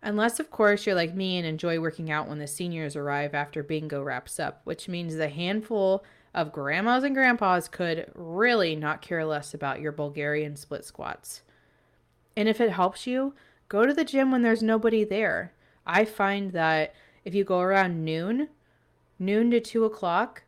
Unless, 0.00 0.38
of 0.38 0.48
course, 0.48 0.86
you're 0.86 0.94
like 0.94 1.12
me 1.12 1.38
and 1.38 1.44
enjoy 1.44 1.80
working 1.80 2.08
out 2.08 2.28
when 2.28 2.38
the 2.38 2.46
seniors 2.46 2.94
arrive 2.94 3.34
after 3.34 3.64
bingo 3.64 4.00
wraps 4.00 4.38
up, 4.38 4.60
which 4.62 4.86
means 4.86 5.16
the 5.16 5.28
handful 5.28 6.04
of 6.32 6.52
grandmas 6.52 7.02
and 7.02 7.16
grandpas 7.16 7.66
could 7.66 8.08
really 8.14 8.76
not 8.76 9.02
care 9.02 9.24
less 9.24 9.54
about 9.54 9.80
your 9.80 9.90
Bulgarian 9.90 10.54
split 10.54 10.84
squats. 10.84 11.42
And 12.36 12.48
if 12.48 12.60
it 12.60 12.70
helps 12.70 13.08
you, 13.08 13.34
go 13.68 13.86
to 13.86 13.92
the 13.92 14.04
gym 14.04 14.30
when 14.30 14.42
there's 14.42 14.62
nobody 14.62 15.02
there. 15.02 15.52
I 15.84 16.04
find 16.04 16.52
that 16.52 16.94
if 17.24 17.34
you 17.34 17.42
go 17.42 17.58
around 17.58 18.04
noon, 18.04 18.50
noon 19.18 19.50
to 19.50 19.60
two 19.60 19.84
o'clock, 19.84 20.44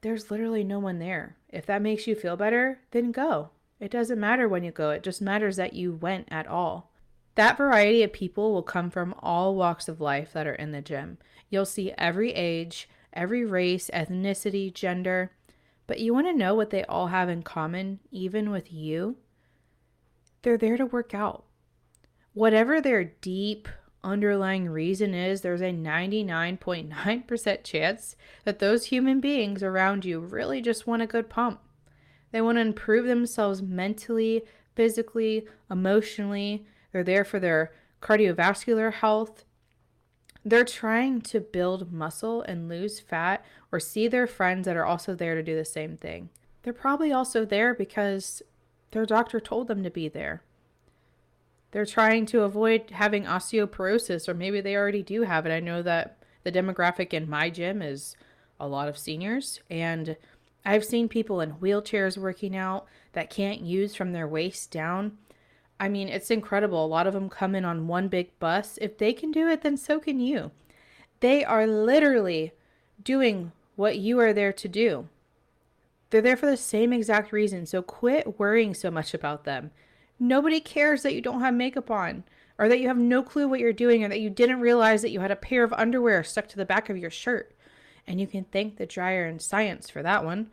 there's 0.00 0.30
literally 0.30 0.64
no 0.64 0.78
one 0.78 0.98
there. 0.98 1.36
If 1.48 1.66
that 1.66 1.82
makes 1.82 2.06
you 2.06 2.14
feel 2.14 2.36
better, 2.36 2.80
then 2.90 3.12
go. 3.12 3.50
It 3.78 3.90
doesn't 3.90 4.20
matter 4.20 4.48
when 4.48 4.64
you 4.64 4.70
go, 4.70 4.90
it 4.90 5.02
just 5.02 5.20
matters 5.20 5.56
that 5.56 5.72
you 5.72 5.94
went 5.94 6.28
at 6.30 6.46
all. 6.46 6.92
That 7.34 7.56
variety 7.56 8.02
of 8.02 8.12
people 8.12 8.52
will 8.52 8.62
come 8.62 8.90
from 8.90 9.14
all 9.20 9.54
walks 9.54 9.88
of 9.88 10.00
life 10.00 10.32
that 10.32 10.46
are 10.46 10.54
in 10.54 10.72
the 10.72 10.82
gym. 10.82 11.18
You'll 11.50 11.64
see 11.64 11.92
every 11.96 12.32
age, 12.32 12.88
every 13.12 13.44
race, 13.44 13.90
ethnicity, 13.92 14.72
gender, 14.72 15.32
but 15.86 16.00
you 16.00 16.14
want 16.14 16.26
to 16.26 16.32
know 16.32 16.54
what 16.54 16.70
they 16.70 16.84
all 16.84 17.08
have 17.08 17.28
in 17.28 17.42
common, 17.42 18.00
even 18.10 18.50
with 18.50 18.72
you? 18.72 19.16
They're 20.42 20.58
there 20.58 20.76
to 20.76 20.86
work 20.86 21.14
out. 21.14 21.44
Whatever 22.34 22.80
their 22.80 23.04
deep, 23.04 23.68
underlying 24.04 24.68
reason 24.68 25.14
is 25.14 25.40
there's 25.40 25.60
a 25.60 25.72
99.9% 25.72 27.64
chance 27.64 28.16
that 28.44 28.58
those 28.58 28.86
human 28.86 29.20
beings 29.20 29.62
around 29.62 30.04
you 30.04 30.18
really 30.20 30.60
just 30.60 30.86
want 30.86 31.02
a 31.02 31.06
good 31.06 31.30
pump. 31.30 31.60
They 32.32 32.40
want 32.40 32.56
to 32.56 32.62
improve 32.62 33.06
themselves 33.06 33.62
mentally, 33.62 34.42
physically, 34.74 35.46
emotionally. 35.70 36.66
They're 36.92 37.04
there 37.04 37.24
for 37.24 37.38
their 37.38 37.72
cardiovascular 38.00 38.92
health. 38.94 39.44
They're 40.44 40.64
trying 40.64 41.20
to 41.22 41.40
build 41.40 41.92
muscle 41.92 42.42
and 42.42 42.68
lose 42.68 42.98
fat 42.98 43.44
or 43.70 43.78
see 43.78 44.08
their 44.08 44.26
friends 44.26 44.64
that 44.64 44.76
are 44.76 44.84
also 44.84 45.14
there 45.14 45.36
to 45.36 45.42
do 45.42 45.54
the 45.54 45.64
same 45.64 45.96
thing. 45.96 46.30
They're 46.62 46.72
probably 46.72 47.12
also 47.12 47.44
there 47.44 47.74
because 47.74 48.42
their 48.90 49.06
doctor 49.06 49.38
told 49.40 49.68
them 49.68 49.82
to 49.84 49.90
be 49.90 50.08
there. 50.08 50.42
They're 51.72 51.86
trying 51.86 52.26
to 52.26 52.42
avoid 52.42 52.90
having 52.90 53.24
osteoporosis, 53.24 54.28
or 54.28 54.34
maybe 54.34 54.60
they 54.60 54.76
already 54.76 55.02
do 55.02 55.22
have 55.22 55.46
it. 55.46 55.52
I 55.52 55.60
know 55.60 55.82
that 55.82 56.18
the 56.44 56.52
demographic 56.52 57.12
in 57.12 57.28
my 57.28 57.50
gym 57.50 57.82
is 57.82 58.14
a 58.60 58.68
lot 58.68 58.88
of 58.88 58.98
seniors, 58.98 59.60
and 59.70 60.16
I've 60.64 60.84
seen 60.84 61.08
people 61.08 61.40
in 61.40 61.54
wheelchairs 61.54 62.16
working 62.16 62.56
out 62.56 62.86
that 63.14 63.30
can't 63.30 63.60
use 63.60 63.94
from 63.94 64.12
their 64.12 64.28
waist 64.28 64.70
down. 64.70 65.18
I 65.80 65.88
mean, 65.88 66.08
it's 66.08 66.30
incredible. 66.30 66.84
A 66.84 66.86
lot 66.86 67.06
of 67.06 67.14
them 67.14 67.28
come 67.28 67.54
in 67.54 67.64
on 67.64 67.88
one 67.88 68.08
big 68.08 68.38
bus. 68.38 68.78
If 68.80 68.98
they 68.98 69.12
can 69.12 69.32
do 69.32 69.48
it, 69.48 69.62
then 69.62 69.76
so 69.76 69.98
can 69.98 70.20
you. 70.20 70.52
They 71.20 71.44
are 71.44 71.66
literally 71.66 72.52
doing 73.02 73.52
what 73.74 73.98
you 73.98 74.20
are 74.20 74.32
there 74.32 74.52
to 74.52 74.68
do. 74.68 75.08
They're 76.10 76.20
there 76.20 76.36
for 76.36 76.46
the 76.46 76.56
same 76.56 76.92
exact 76.92 77.32
reason. 77.32 77.64
So 77.64 77.80
quit 77.80 78.38
worrying 78.38 78.74
so 78.74 78.90
much 78.90 79.14
about 79.14 79.44
them. 79.44 79.70
Nobody 80.22 80.60
cares 80.60 81.02
that 81.02 81.14
you 81.14 81.20
don't 81.20 81.40
have 81.40 81.52
makeup 81.52 81.90
on, 81.90 82.22
or 82.56 82.68
that 82.68 82.78
you 82.78 82.86
have 82.86 82.96
no 82.96 83.24
clue 83.24 83.48
what 83.48 83.58
you're 83.58 83.72
doing, 83.72 84.04
or 84.04 84.08
that 84.08 84.20
you 84.20 84.30
didn't 84.30 84.60
realize 84.60 85.02
that 85.02 85.10
you 85.10 85.18
had 85.18 85.32
a 85.32 85.36
pair 85.36 85.64
of 85.64 85.72
underwear 85.72 86.22
stuck 86.22 86.46
to 86.46 86.56
the 86.56 86.64
back 86.64 86.88
of 86.88 86.96
your 86.96 87.10
shirt. 87.10 87.56
And 88.06 88.20
you 88.20 88.28
can 88.28 88.44
thank 88.44 88.76
the 88.76 88.86
dryer 88.86 89.26
and 89.26 89.42
science 89.42 89.90
for 89.90 90.00
that 90.04 90.24
one. 90.24 90.48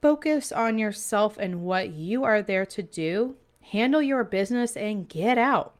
Focus 0.00 0.52
on 0.52 0.78
yourself 0.78 1.36
and 1.36 1.62
what 1.62 1.90
you 1.90 2.22
are 2.22 2.42
there 2.42 2.64
to 2.66 2.80
do. 2.80 3.34
Handle 3.60 4.02
your 4.02 4.22
business 4.22 4.76
and 4.76 5.08
get 5.08 5.36
out. 5.36 5.74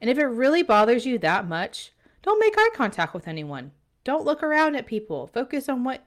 And 0.00 0.08
if 0.08 0.16
it 0.16 0.26
really 0.26 0.62
bothers 0.62 1.04
you 1.04 1.18
that 1.18 1.48
much, 1.48 1.90
don't 2.22 2.38
make 2.38 2.54
eye 2.56 2.70
contact 2.72 3.14
with 3.14 3.26
anyone. 3.26 3.72
Don't 4.04 4.24
look 4.24 4.44
around 4.44 4.76
at 4.76 4.86
people. 4.86 5.26
Focus 5.26 5.68
on 5.68 5.82
what 5.82 6.06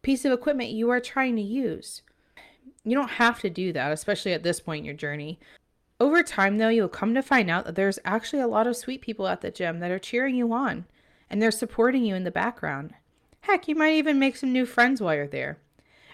piece 0.00 0.24
of 0.24 0.32
equipment 0.32 0.70
you 0.70 0.88
are 0.88 0.98
trying 0.98 1.36
to 1.36 1.42
use 1.42 2.00
You 2.84 2.94
don't 2.96 3.10
have 3.10 3.40
to 3.40 3.50
do 3.50 3.72
that, 3.72 3.92
especially 3.92 4.32
at 4.32 4.42
this 4.42 4.60
point 4.60 4.80
in 4.80 4.84
your 4.84 4.94
journey. 4.94 5.38
Over 6.00 6.22
time, 6.22 6.58
though, 6.58 6.68
you'll 6.68 6.88
come 6.88 7.14
to 7.14 7.22
find 7.22 7.48
out 7.48 7.64
that 7.64 7.76
there's 7.76 8.00
actually 8.04 8.42
a 8.42 8.48
lot 8.48 8.66
of 8.66 8.76
sweet 8.76 9.00
people 9.00 9.28
at 9.28 9.40
the 9.40 9.50
gym 9.50 9.78
that 9.78 9.90
are 9.90 10.00
cheering 10.00 10.34
you 10.34 10.52
on 10.52 10.86
and 11.32 11.40
they're 11.40 11.50
supporting 11.50 12.04
you 12.04 12.14
in 12.14 12.24
the 12.24 12.30
background. 12.30 12.92
Heck, 13.40 13.66
you 13.66 13.74
might 13.74 13.94
even 13.94 14.18
make 14.18 14.36
some 14.36 14.52
new 14.52 14.66
friends 14.66 15.00
while 15.00 15.14
you're 15.14 15.26
there. 15.26 15.58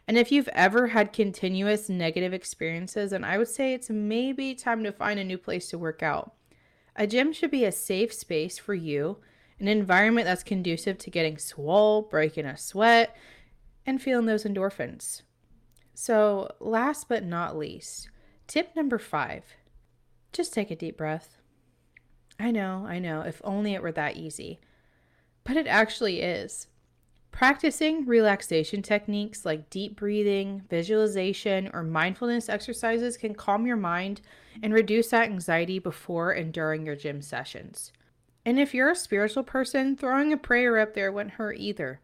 And 0.06 0.16
if 0.16 0.30
you've 0.30 0.48
ever 0.54 0.86
had 0.86 1.12
continuous 1.12 1.88
negative 1.88 2.32
experiences, 2.32 3.10
then 3.10 3.24
I 3.24 3.36
would 3.36 3.48
say 3.48 3.74
it's 3.74 3.90
maybe 3.90 4.54
time 4.54 4.84
to 4.84 4.92
find 4.92 5.18
a 5.18 5.24
new 5.24 5.36
place 5.36 5.68
to 5.70 5.78
work 5.78 6.02
out. 6.02 6.32
A 6.96 7.06
gym 7.06 7.32
should 7.32 7.50
be 7.50 7.64
a 7.64 7.72
safe 7.72 8.12
space 8.14 8.58
for 8.58 8.74
you, 8.74 9.18
an 9.58 9.68
environment 9.68 10.24
that's 10.24 10.44
conducive 10.44 10.98
to 10.98 11.10
getting 11.10 11.36
swole, 11.36 12.02
breaking 12.02 12.46
a 12.46 12.56
sweat, 12.56 13.14
and 13.84 14.00
feeling 14.00 14.26
those 14.26 14.44
endorphins. 14.44 15.22
So, 16.00 16.52
last 16.60 17.08
but 17.08 17.24
not 17.24 17.58
least, 17.58 18.08
tip 18.46 18.76
number 18.76 19.00
five 19.00 19.56
just 20.32 20.54
take 20.54 20.70
a 20.70 20.76
deep 20.76 20.96
breath. 20.96 21.38
I 22.38 22.52
know, 22.52 22.86
I 22.88 23.00
know, 23.00 23.22
if 23.22 23.40
only 23.42 23.74
it 23.74 23.82
were 23.82 23.90
that 23.90 24.16
easy. 24.16 24.60
But 25.42 25.56
it 25.56 25.66
actually 25.66 26.20
is. 26.20 26.68
Practicing 27.32 28.06
relaxation 28.06 28.80
techniques 28.80 29.44
like 29.44 29.70
deep 29.70 29.96
breathing, 29.96 30.62
visualization, 30.70 31.68
or 31.74 31.82
mindfulness 31.82 32.48
exercises 32.48 33.16
can 33.16 33.34
calm 33.34 33.66
your 33.66 33.76
mind 33.76 34.20
and 34.62 34.72
reduce 34.72 35.08
that 35.08 35.28
anxiety 35.28 35.80
before 35.80 36.30
and 36.30 36.52
during 36.52 36.86
your 36.86 36.94
gym 36.94 37.20
sessions. 37.20 37.92
And 38.46 38.60
if 38.60 38.72
you're 38.72 38.90
a 38.90 38.94
spiritual 38.94 39.42
person, 39.42 39.96
throwing 39.96 40.32
a 40.32 40.36
prayer 40.36 40.78
up 40.78 40.94
there 40.94 41.10
wouldn't 41.10 41.34
hurt 41.34 41.56
either. 41.58 41.98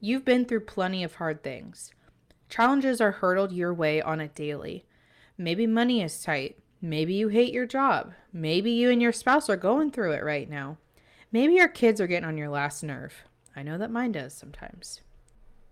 You've 0.00 0.24
been 0.24 0.46
through 0.46 0.64
plenty 0.64 1.04
of 1.04 1.14
hard 1.14 1.44
things. 1.44 1.92
Challenges 2.48 3.00
are 3.00 3.12
hurdled 3.12 3.52
your 3.52 3.74
way 3.74 4.00
on 4.00 4.20
a 4.20 4.28
daily. 4.28 4.84
Maybe 5.36 5.66
money 5.66 6.02
is 6.02 6.22
tight. 6.22 6.58
Maybe 6.80 7.14
you 7.14 7.28
hate 7.28 7.52
your 7.52 7.66
job. 7.66 8.12
Maybe 8.32 8.70
you 8.70 8.90
and 8.90 9.02
your 9.02 9.12
spouse 9.12 9.48
are 9.50 9.56
going 9.56 9.90
through 9.90 10.12
it 10.12 10.24
right 10.24 10.48
now. 10.48 10.78
Maybe 11.32 11.54
your 11.54 11.68
kids 11.68 12.00
are 12.00 12.06
getting 12.06 12.28
on 12.28 12.38
your 12.38 12.48
last 12.48 12.82
nerve. 12.82 13.24
I 13.54 13.62
know 13.62 13.78
that 13.78 13.90
mine 13.90 14.12
does 14.12 14.34
sometimes. 14.34 15.00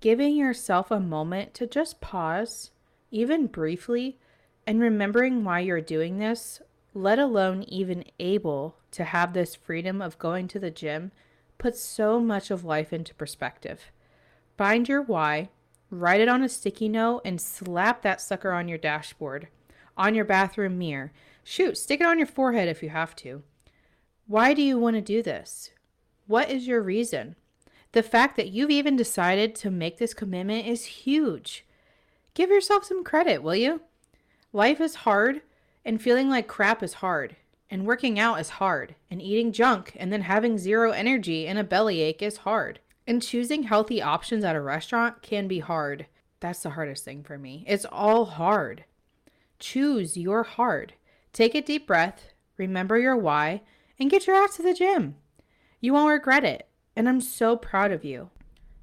Giving 0.01 0.37
yourself 0.37 0.91
a 0.91 1.01
moment 1.01 1.55
to 1.55 1.67
just 1.67 2.01
pause, 2.01 2.71
even 3.11 3.47
briefly, 3.47 4.19
and 4.67 4.81
remembering 4.81 5.45
why 5.45 5.61
you're 5.61 5.81
doing 5.81 6.19
this, 6.19 6.61
let 6.95 7.19
alone 7.19 7.63
even 7.65 8.05
able 8.19 8.77
to 8.93 9.05
have 9.05 9.33
this 9.33 9.55
freedom 9.55 10.01
of 10.03 10.19
going 10.19 10.49
to 10.49 10.59
the 10.59 10.71
gym, 10.71 11.13
puts 11.59 11.81
so 11.81 12.21
much 12.21 12.51
of 12.51 12.65
life 12.65 12.93
into 12.93 13.15
perspective. 13.15 13.91
Find 14.57 14.89
your 14.89 15.03
why, 15.03 15.51
write 15.91 16.21
it 16.21 16.29
on 16.29 16.43
a 16.43 16.49
sticky 16.49 16.89
note, 16.89 17.23
and 17.25 17.41
slap 17.41 18.03
that 18.03 18.21
sucker 18.21 18.53
on 18.53 18.69
your 18.69 18.79
dashboard, 18.79 19.49
on 19.97 20.15
your 20.15 20.25
bathroom 20.25 20.79
mirror. 20.79 21.13
Shoot, 21.43 21.77
stick 21.77 22.01
it 22.01 22.07
on 22.07 22.19
your 22.19 22.27
forehead 22.27 22.69
if 22.69 22.83
you 22.83 22.89
have 22.91 23.15
to. 23.17 23.43
Why 24.27 24.55
do 24.55 24.63
you 24.63 24.79
want 24.79 24.97
to 24.97 25.03
do 25.03 25.23
this? 25.23 25.71
What 26.27 26.51
is 26.51 26.67
your 26.67 26.83
reason? 26.83 27.37
The 27.93 28.03
fact 28.03 28.37
that 28.37 28.49
you've 28.49 28.71
even 28.71 28.97
decided 28.97 29.55
to 29.57 29.71
make 29.71 29.99
this 29.99 30.15
commitment 30.15 30.67
is 30.67 30.85
huge. 30.85 31.65
Give 32.33 32.51
yourself 32.51 32.85
some 32.85 33.05
credit, 33.05 33.43
will 33.43 33.55
you? 33.55 33.83
Life 34.53 34.81
is 34.81 34.95
hard, 34.97 35.43
and 35.85 36.01
feeling 36.01 36.29
like 36.29 36.49
crap 36.49 36.83
is 36.83 36.95
hard, 36.95 37.37
and 37.71 37.87
working 37.87 38.19
out 38.19 38.41
is 38.41 38.51
hard, 38.51 38.95
and 39.11 39.21
eating 39.21 39.53
junk 39.53 39.93
and 39.97 40.13
then 40.13 40.23
having 40.23 40.59
zero 40.59 40.91
energy 40.91 41.47
and 41.47 41.59
a 41.59 41.65
bellyache 41.65 42.23
is 42.23 42.39
hard. 42.39 42.81
And 43.07 43.23
choosing 43.23 43.65
healthy 43.65 44.01
options 44.01 44.45
at 44.45 44.57
a 44.57 44.61
restaurant 44.61 45.21
can 45.23 45.47
be 45.47 45.59
hard. 45.59 46.07
That's 46.41 46.63
the 46.63 46.71
hardest 46.71 47.05
thing 47.05 47.23
for 47.23 47.39
me. 47.39 47.65
It's 47.67 47.85
all 47.85 48.25
hard. 48.25 48.85
Choose 49.59 50.17
your 50.17 50.43
hard. 50.43 50.95
Take 51.33 51.55
a 51.55 51.61
deep 51.61 51.87
breath, 51.87 52.33
remember 52.57 52.99
your 52.99 53.17
why, 53.17 53.63
and 53.99 54.11
get 54.11 54.27
your 54.27 54.37
ass 54.37 54.57
to 54.57 54.63
the 54.63 54.75
gym. 54.75 55.17
You 55.81 55.93
won't 55.93 56.13
regret 56.13 56.45
it, 56.45 56.69
and 56.97 57.09
I'm 57.09 57.21
so 57.21 57.57
proud 57.57 57.93
of 57.93 58.05
you. 58.05 58.31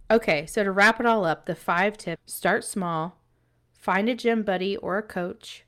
Okay, 0.10 0.46
so 0.46 0.64
to 0.64 0.72
wrap 0.72 1.00
it 1.00 1.06
all 1.06 1.26
up, 1.26 1.46
the 1.46 1.56
five 1.56 1.98
tips 1.98 2.34
start 2.34 2.64
small, 2.64 3.18
find 3.74 4.10
a 4.10 4.16
gym 4.16 4.44
buddy 4.44 4.76
or 4.78 4.98
a 4.98 5.04
coach, 5.04 5.64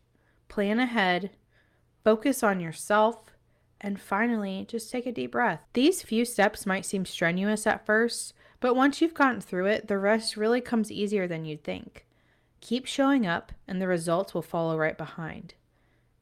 plan 0.50 0.80
ahead, 0.80 1.32
focus 2.04 2.44
on 2.44 2.60
yourself, 2.60 3.32
and 3.80 4.00
finally, 4.00 4.66
just 4.68 4.92
take 4.92 5.06
a 5.06 5.12
deep 5.12 5.32
breath. 5.32 5.62
These 5.74 6.02
few 6.02 6.26
steps 6.26 6.66
might 6.66 6.86
seem 6.86 7.06
strenuous 7.06 7.66
at 7.66 7.86
first, 7.86 8.34
but 8.64 8.78
once 8.78 9.02
you've 9.02 9.14
gotten 9.14 9.42
through 9.42 9.66
it, 9.66 9.90
the 9.90 9.98
rest 9.98 10.38
really 10.38 10.62
comes 10.62 10.90
easier 10.90 11.28
than 11.28 11.44
you'd 11.44 11.66
think. 11.66 12.06
Keep 12.62 12.86
showing 12.86 13.28
up, 13.28 13.52
and 13.68 13.82
the 13.82 13.90
results 13.90 14.34
will 14.34 14.42
follow 14.42 14.78
right 14.78 14.98
behind. 14.98 15.54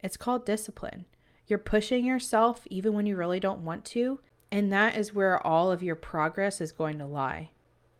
It's 0.02 0.16
called 0.16 0.44
discipline. 0.44 1.04
You're 1.46 1.60
pushing 1.60 2.04
yourself 2.04 2.66
even 2.68 2.94
when 2.94 3.06
you 3.06 3.14
really 3.16 3.38
don't 3.38 3.64
want 3.64 3.84
to, 3.84 4.18
and 4.50 4.72
that 4.72 4.96
is 4.96 5.14
where 5.14 5.46
all 5.46 5.70
of 5.70 5.84
your 5.84 5.94
progress 5.94 6.60
is 6.60 6.72
going 6.72 6.98
to 6.98 7.06
lie. 7.06 7.50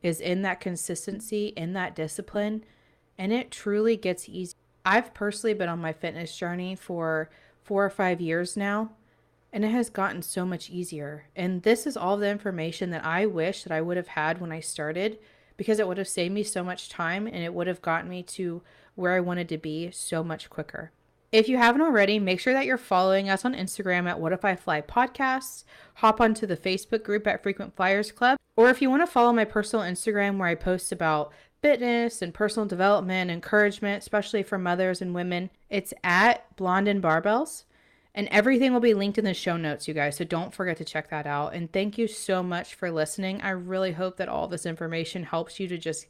Is 0.02 0.20
in 0.20 0.42
that 0.42 0.58
consistency, 0.58 1.52
in 1.56 1.72
that 1.74 1.94
discipline, 1.94 2.64
and 3.16 3.32
it 3.32 3.52
truly 3.52 3.96
gets 3.96 4.28
easy. 4.28 4.56
I've 4.84 5.14
personally 5.14 5.54
been 5.54 5.68
on 5.68 5.78
my 5.78 5.92
fitness 5.92 6.36
journey 6.36 6.74
for 6.74 7.30
4 7.62 7.84
or 7.84 7.90
5 7.90 8.20
years 8.20 8.56
now, 8.56 8.90
and 9.52 9.64
it 9.64 9.70
has 9.70 9.90
gotten 9.90 10.22
so 10.22 10.46
much 10.46 10.70
easier. 10.70 11.26
And 11.36 11.62
this 11.62 11.86
is 11.86 11.96
all 11.96 12.16
the 12.16 12.30
information 12.30 12.90
that 12.90 13.04
I 13.04 13.26
wish 13.26 13.64
that 13.64 13.72
I 13.72 13.80
would 13.80 13.96
have 13.96 14.08
had 14.08 14.40
when 14.40 14.52
I 14.52 14.60
started 14.60 15.18
because 15.56 15.78
it 15.78 15.86
would 15.86 15.98
have 15.98 16.08
saved 16.08 16.34
me 16.34 16.42
so 16.42 16.64
much 16.64 16.88
time 16.88 17.26
and 17.26 17.36
it 17.36 17.52
would 17.52 17.66
have 17.66 17.82
gotten 17.82 18.08
me 18.08 18.22
to 18.22 18.62
where 18.94 19.12
I 19.12 19.20
wanted 19.20 19.48
to 19.50 19.58
be 19.58 19.90
so 19.90 20.24
much 20.24 20.48
quicker. 20.48 20.90
If 21.30 21.48
you 21.48 21.56
haven't 21.56 21.80
already, 21.80 22.18
make 22.18 22.40
sure 22.40 22.52
that 22.52 22.66
you're 22.66 22.76
following 22.76 23.30
us 23.30 23.44
on 23.44 23.54
Instagram 23.54 24.06
at 24.06 24.20
What 24.20 24.32
If 24.32 24.44
I 24.44 24.54
Fly 24.54 24.82
Podcasts. 24.82 25.64
Hop 25.94 26.20
onto 26.20 26.46
the 26.46 26.56
Facebook 26.56 27.02
group 27.02 27.26
at 27.26 27.42
Frequent 27.42 27.74
Flyers 27.74 28.12
Club. 28.12 28.36
Or 28.54 28.68
if 28.68 28.82
you 28.82 28.90
want 28.90 29.02
to 29.02 29.06
follow 29.06 29.32
my 29.32 29.46
personal 29.46 29.84
Instagram 29.84 30.36
where 30.36 30.48
I 30.48 30.54
post 30.54 30.92
about 30.92 31.32
fitness 31.62 32.20
and 32.20 32.34
personal 32.34 32.66
development, 32.66 33.30
encouragement, 33.30 34.02
especially 34.02 34.42
for 34.42 34.58
mothers 34.58 35.00
and 35.00 35.14
women, 35.14 35.48
it's 35.70 35.94
at 36.04 36.54
Blonde 36.56 36.88
and 36.88 37.02
Barbells. 37.02 37.64
And 38.14 38.28
everything 38.28 38.72
will 38.72 38.80
be 38.80 38.94
linked 38.94 39.16
in 39.16 39.24
the 39.24 39.32
show 39.32 39.56
notes, 39.56 39.88
you 39.88 39.94
guys. 39.94 40.16
So 40.18 40.24
don't 40.24 40.52
forget 40.52 40.76
to 40.76 40.84
check 40.84 41.08
that 41.10 41.26
out. 41.26 41.54
And 41.54 41.72
thank 41.72 41.96
you 41.96 42.06
so 42.06 42.42
much 42.42 42.74
for 42.74 42.90
listening. 42.90 43.40
I 43.40 43.50
really 43.50 43.92
hope 43.92 44.18
that 44.18 44.28
all 44.28 44.48
this 44.48 44.66
information 44.66 45.24
helps 45.24 45.58
you 45.58 45.66
to 45.68 45.78
just 45.78 46.06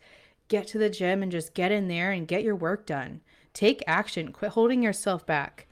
get 0.48 0.66
to 0.68 0.78
the 0.78 0.90
gym 0.90 1.22
and 1.22 1.30
just 1.30 1.54
get 1.54 1.70
in 1.70 1.86
there 1.86 2.10
and 2.10 2.26
get 2.26 2.42
your 2.42 2.56
work 2.56 2.86
done. 2.86 3.20
Take 3.54 3.84
action. 3.86 4.32
Quit 4.32 4.52
holding 4.52 4.82
yourself 4.82 5.24
back. 5.24 5.68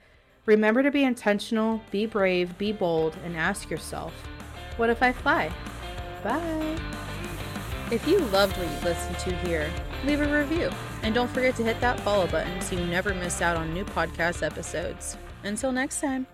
Remember 0.47 0.83
to 0.83 0.90
be 0.90 1.05
intentional, 1.05 1.83
be 1.90 2.07
brave, 2.07 2.57
be 2.59 2.73
bold, 2.73 3.16
and 3.25 3.37
ask 3.37 3.69
yourself, 3.69 4.12
what 4.77 4.88
if 4.90 5.03
I 5.03 5.12
fly? 5.12 5.51
Bye. 6.23 6.79
If 7.90 8.07
you 8.07 8.19
loved 8.27 8.57
what 8.57 8.71
you 8.71 8.88
listened 8.88 9.19
to 9.19 9.35
here, 9.47 9.69
leave 10.05 10.21
a 10.21 10.38
review. 10.38 10.71
And 11.03 11.14
don't 11.14 11.31
forget 11.31 11.57
to 11.57 11.64
hit 11.64 11.81
that 11.81 12.01
follow 12.01 12.27
button 12.29 12.61
so 12.61 12.77
you 12.77 12.87
never 12.87 13.14
miss 13.14 13.43
out 13.43 13.57
on 13.57 13.75
new 13.75 13.85
podcast 13.85 14.45
episodes. 14.45 15.16
Until 15.44 15.72
next 15.72 16.00
time. 16.00 16.26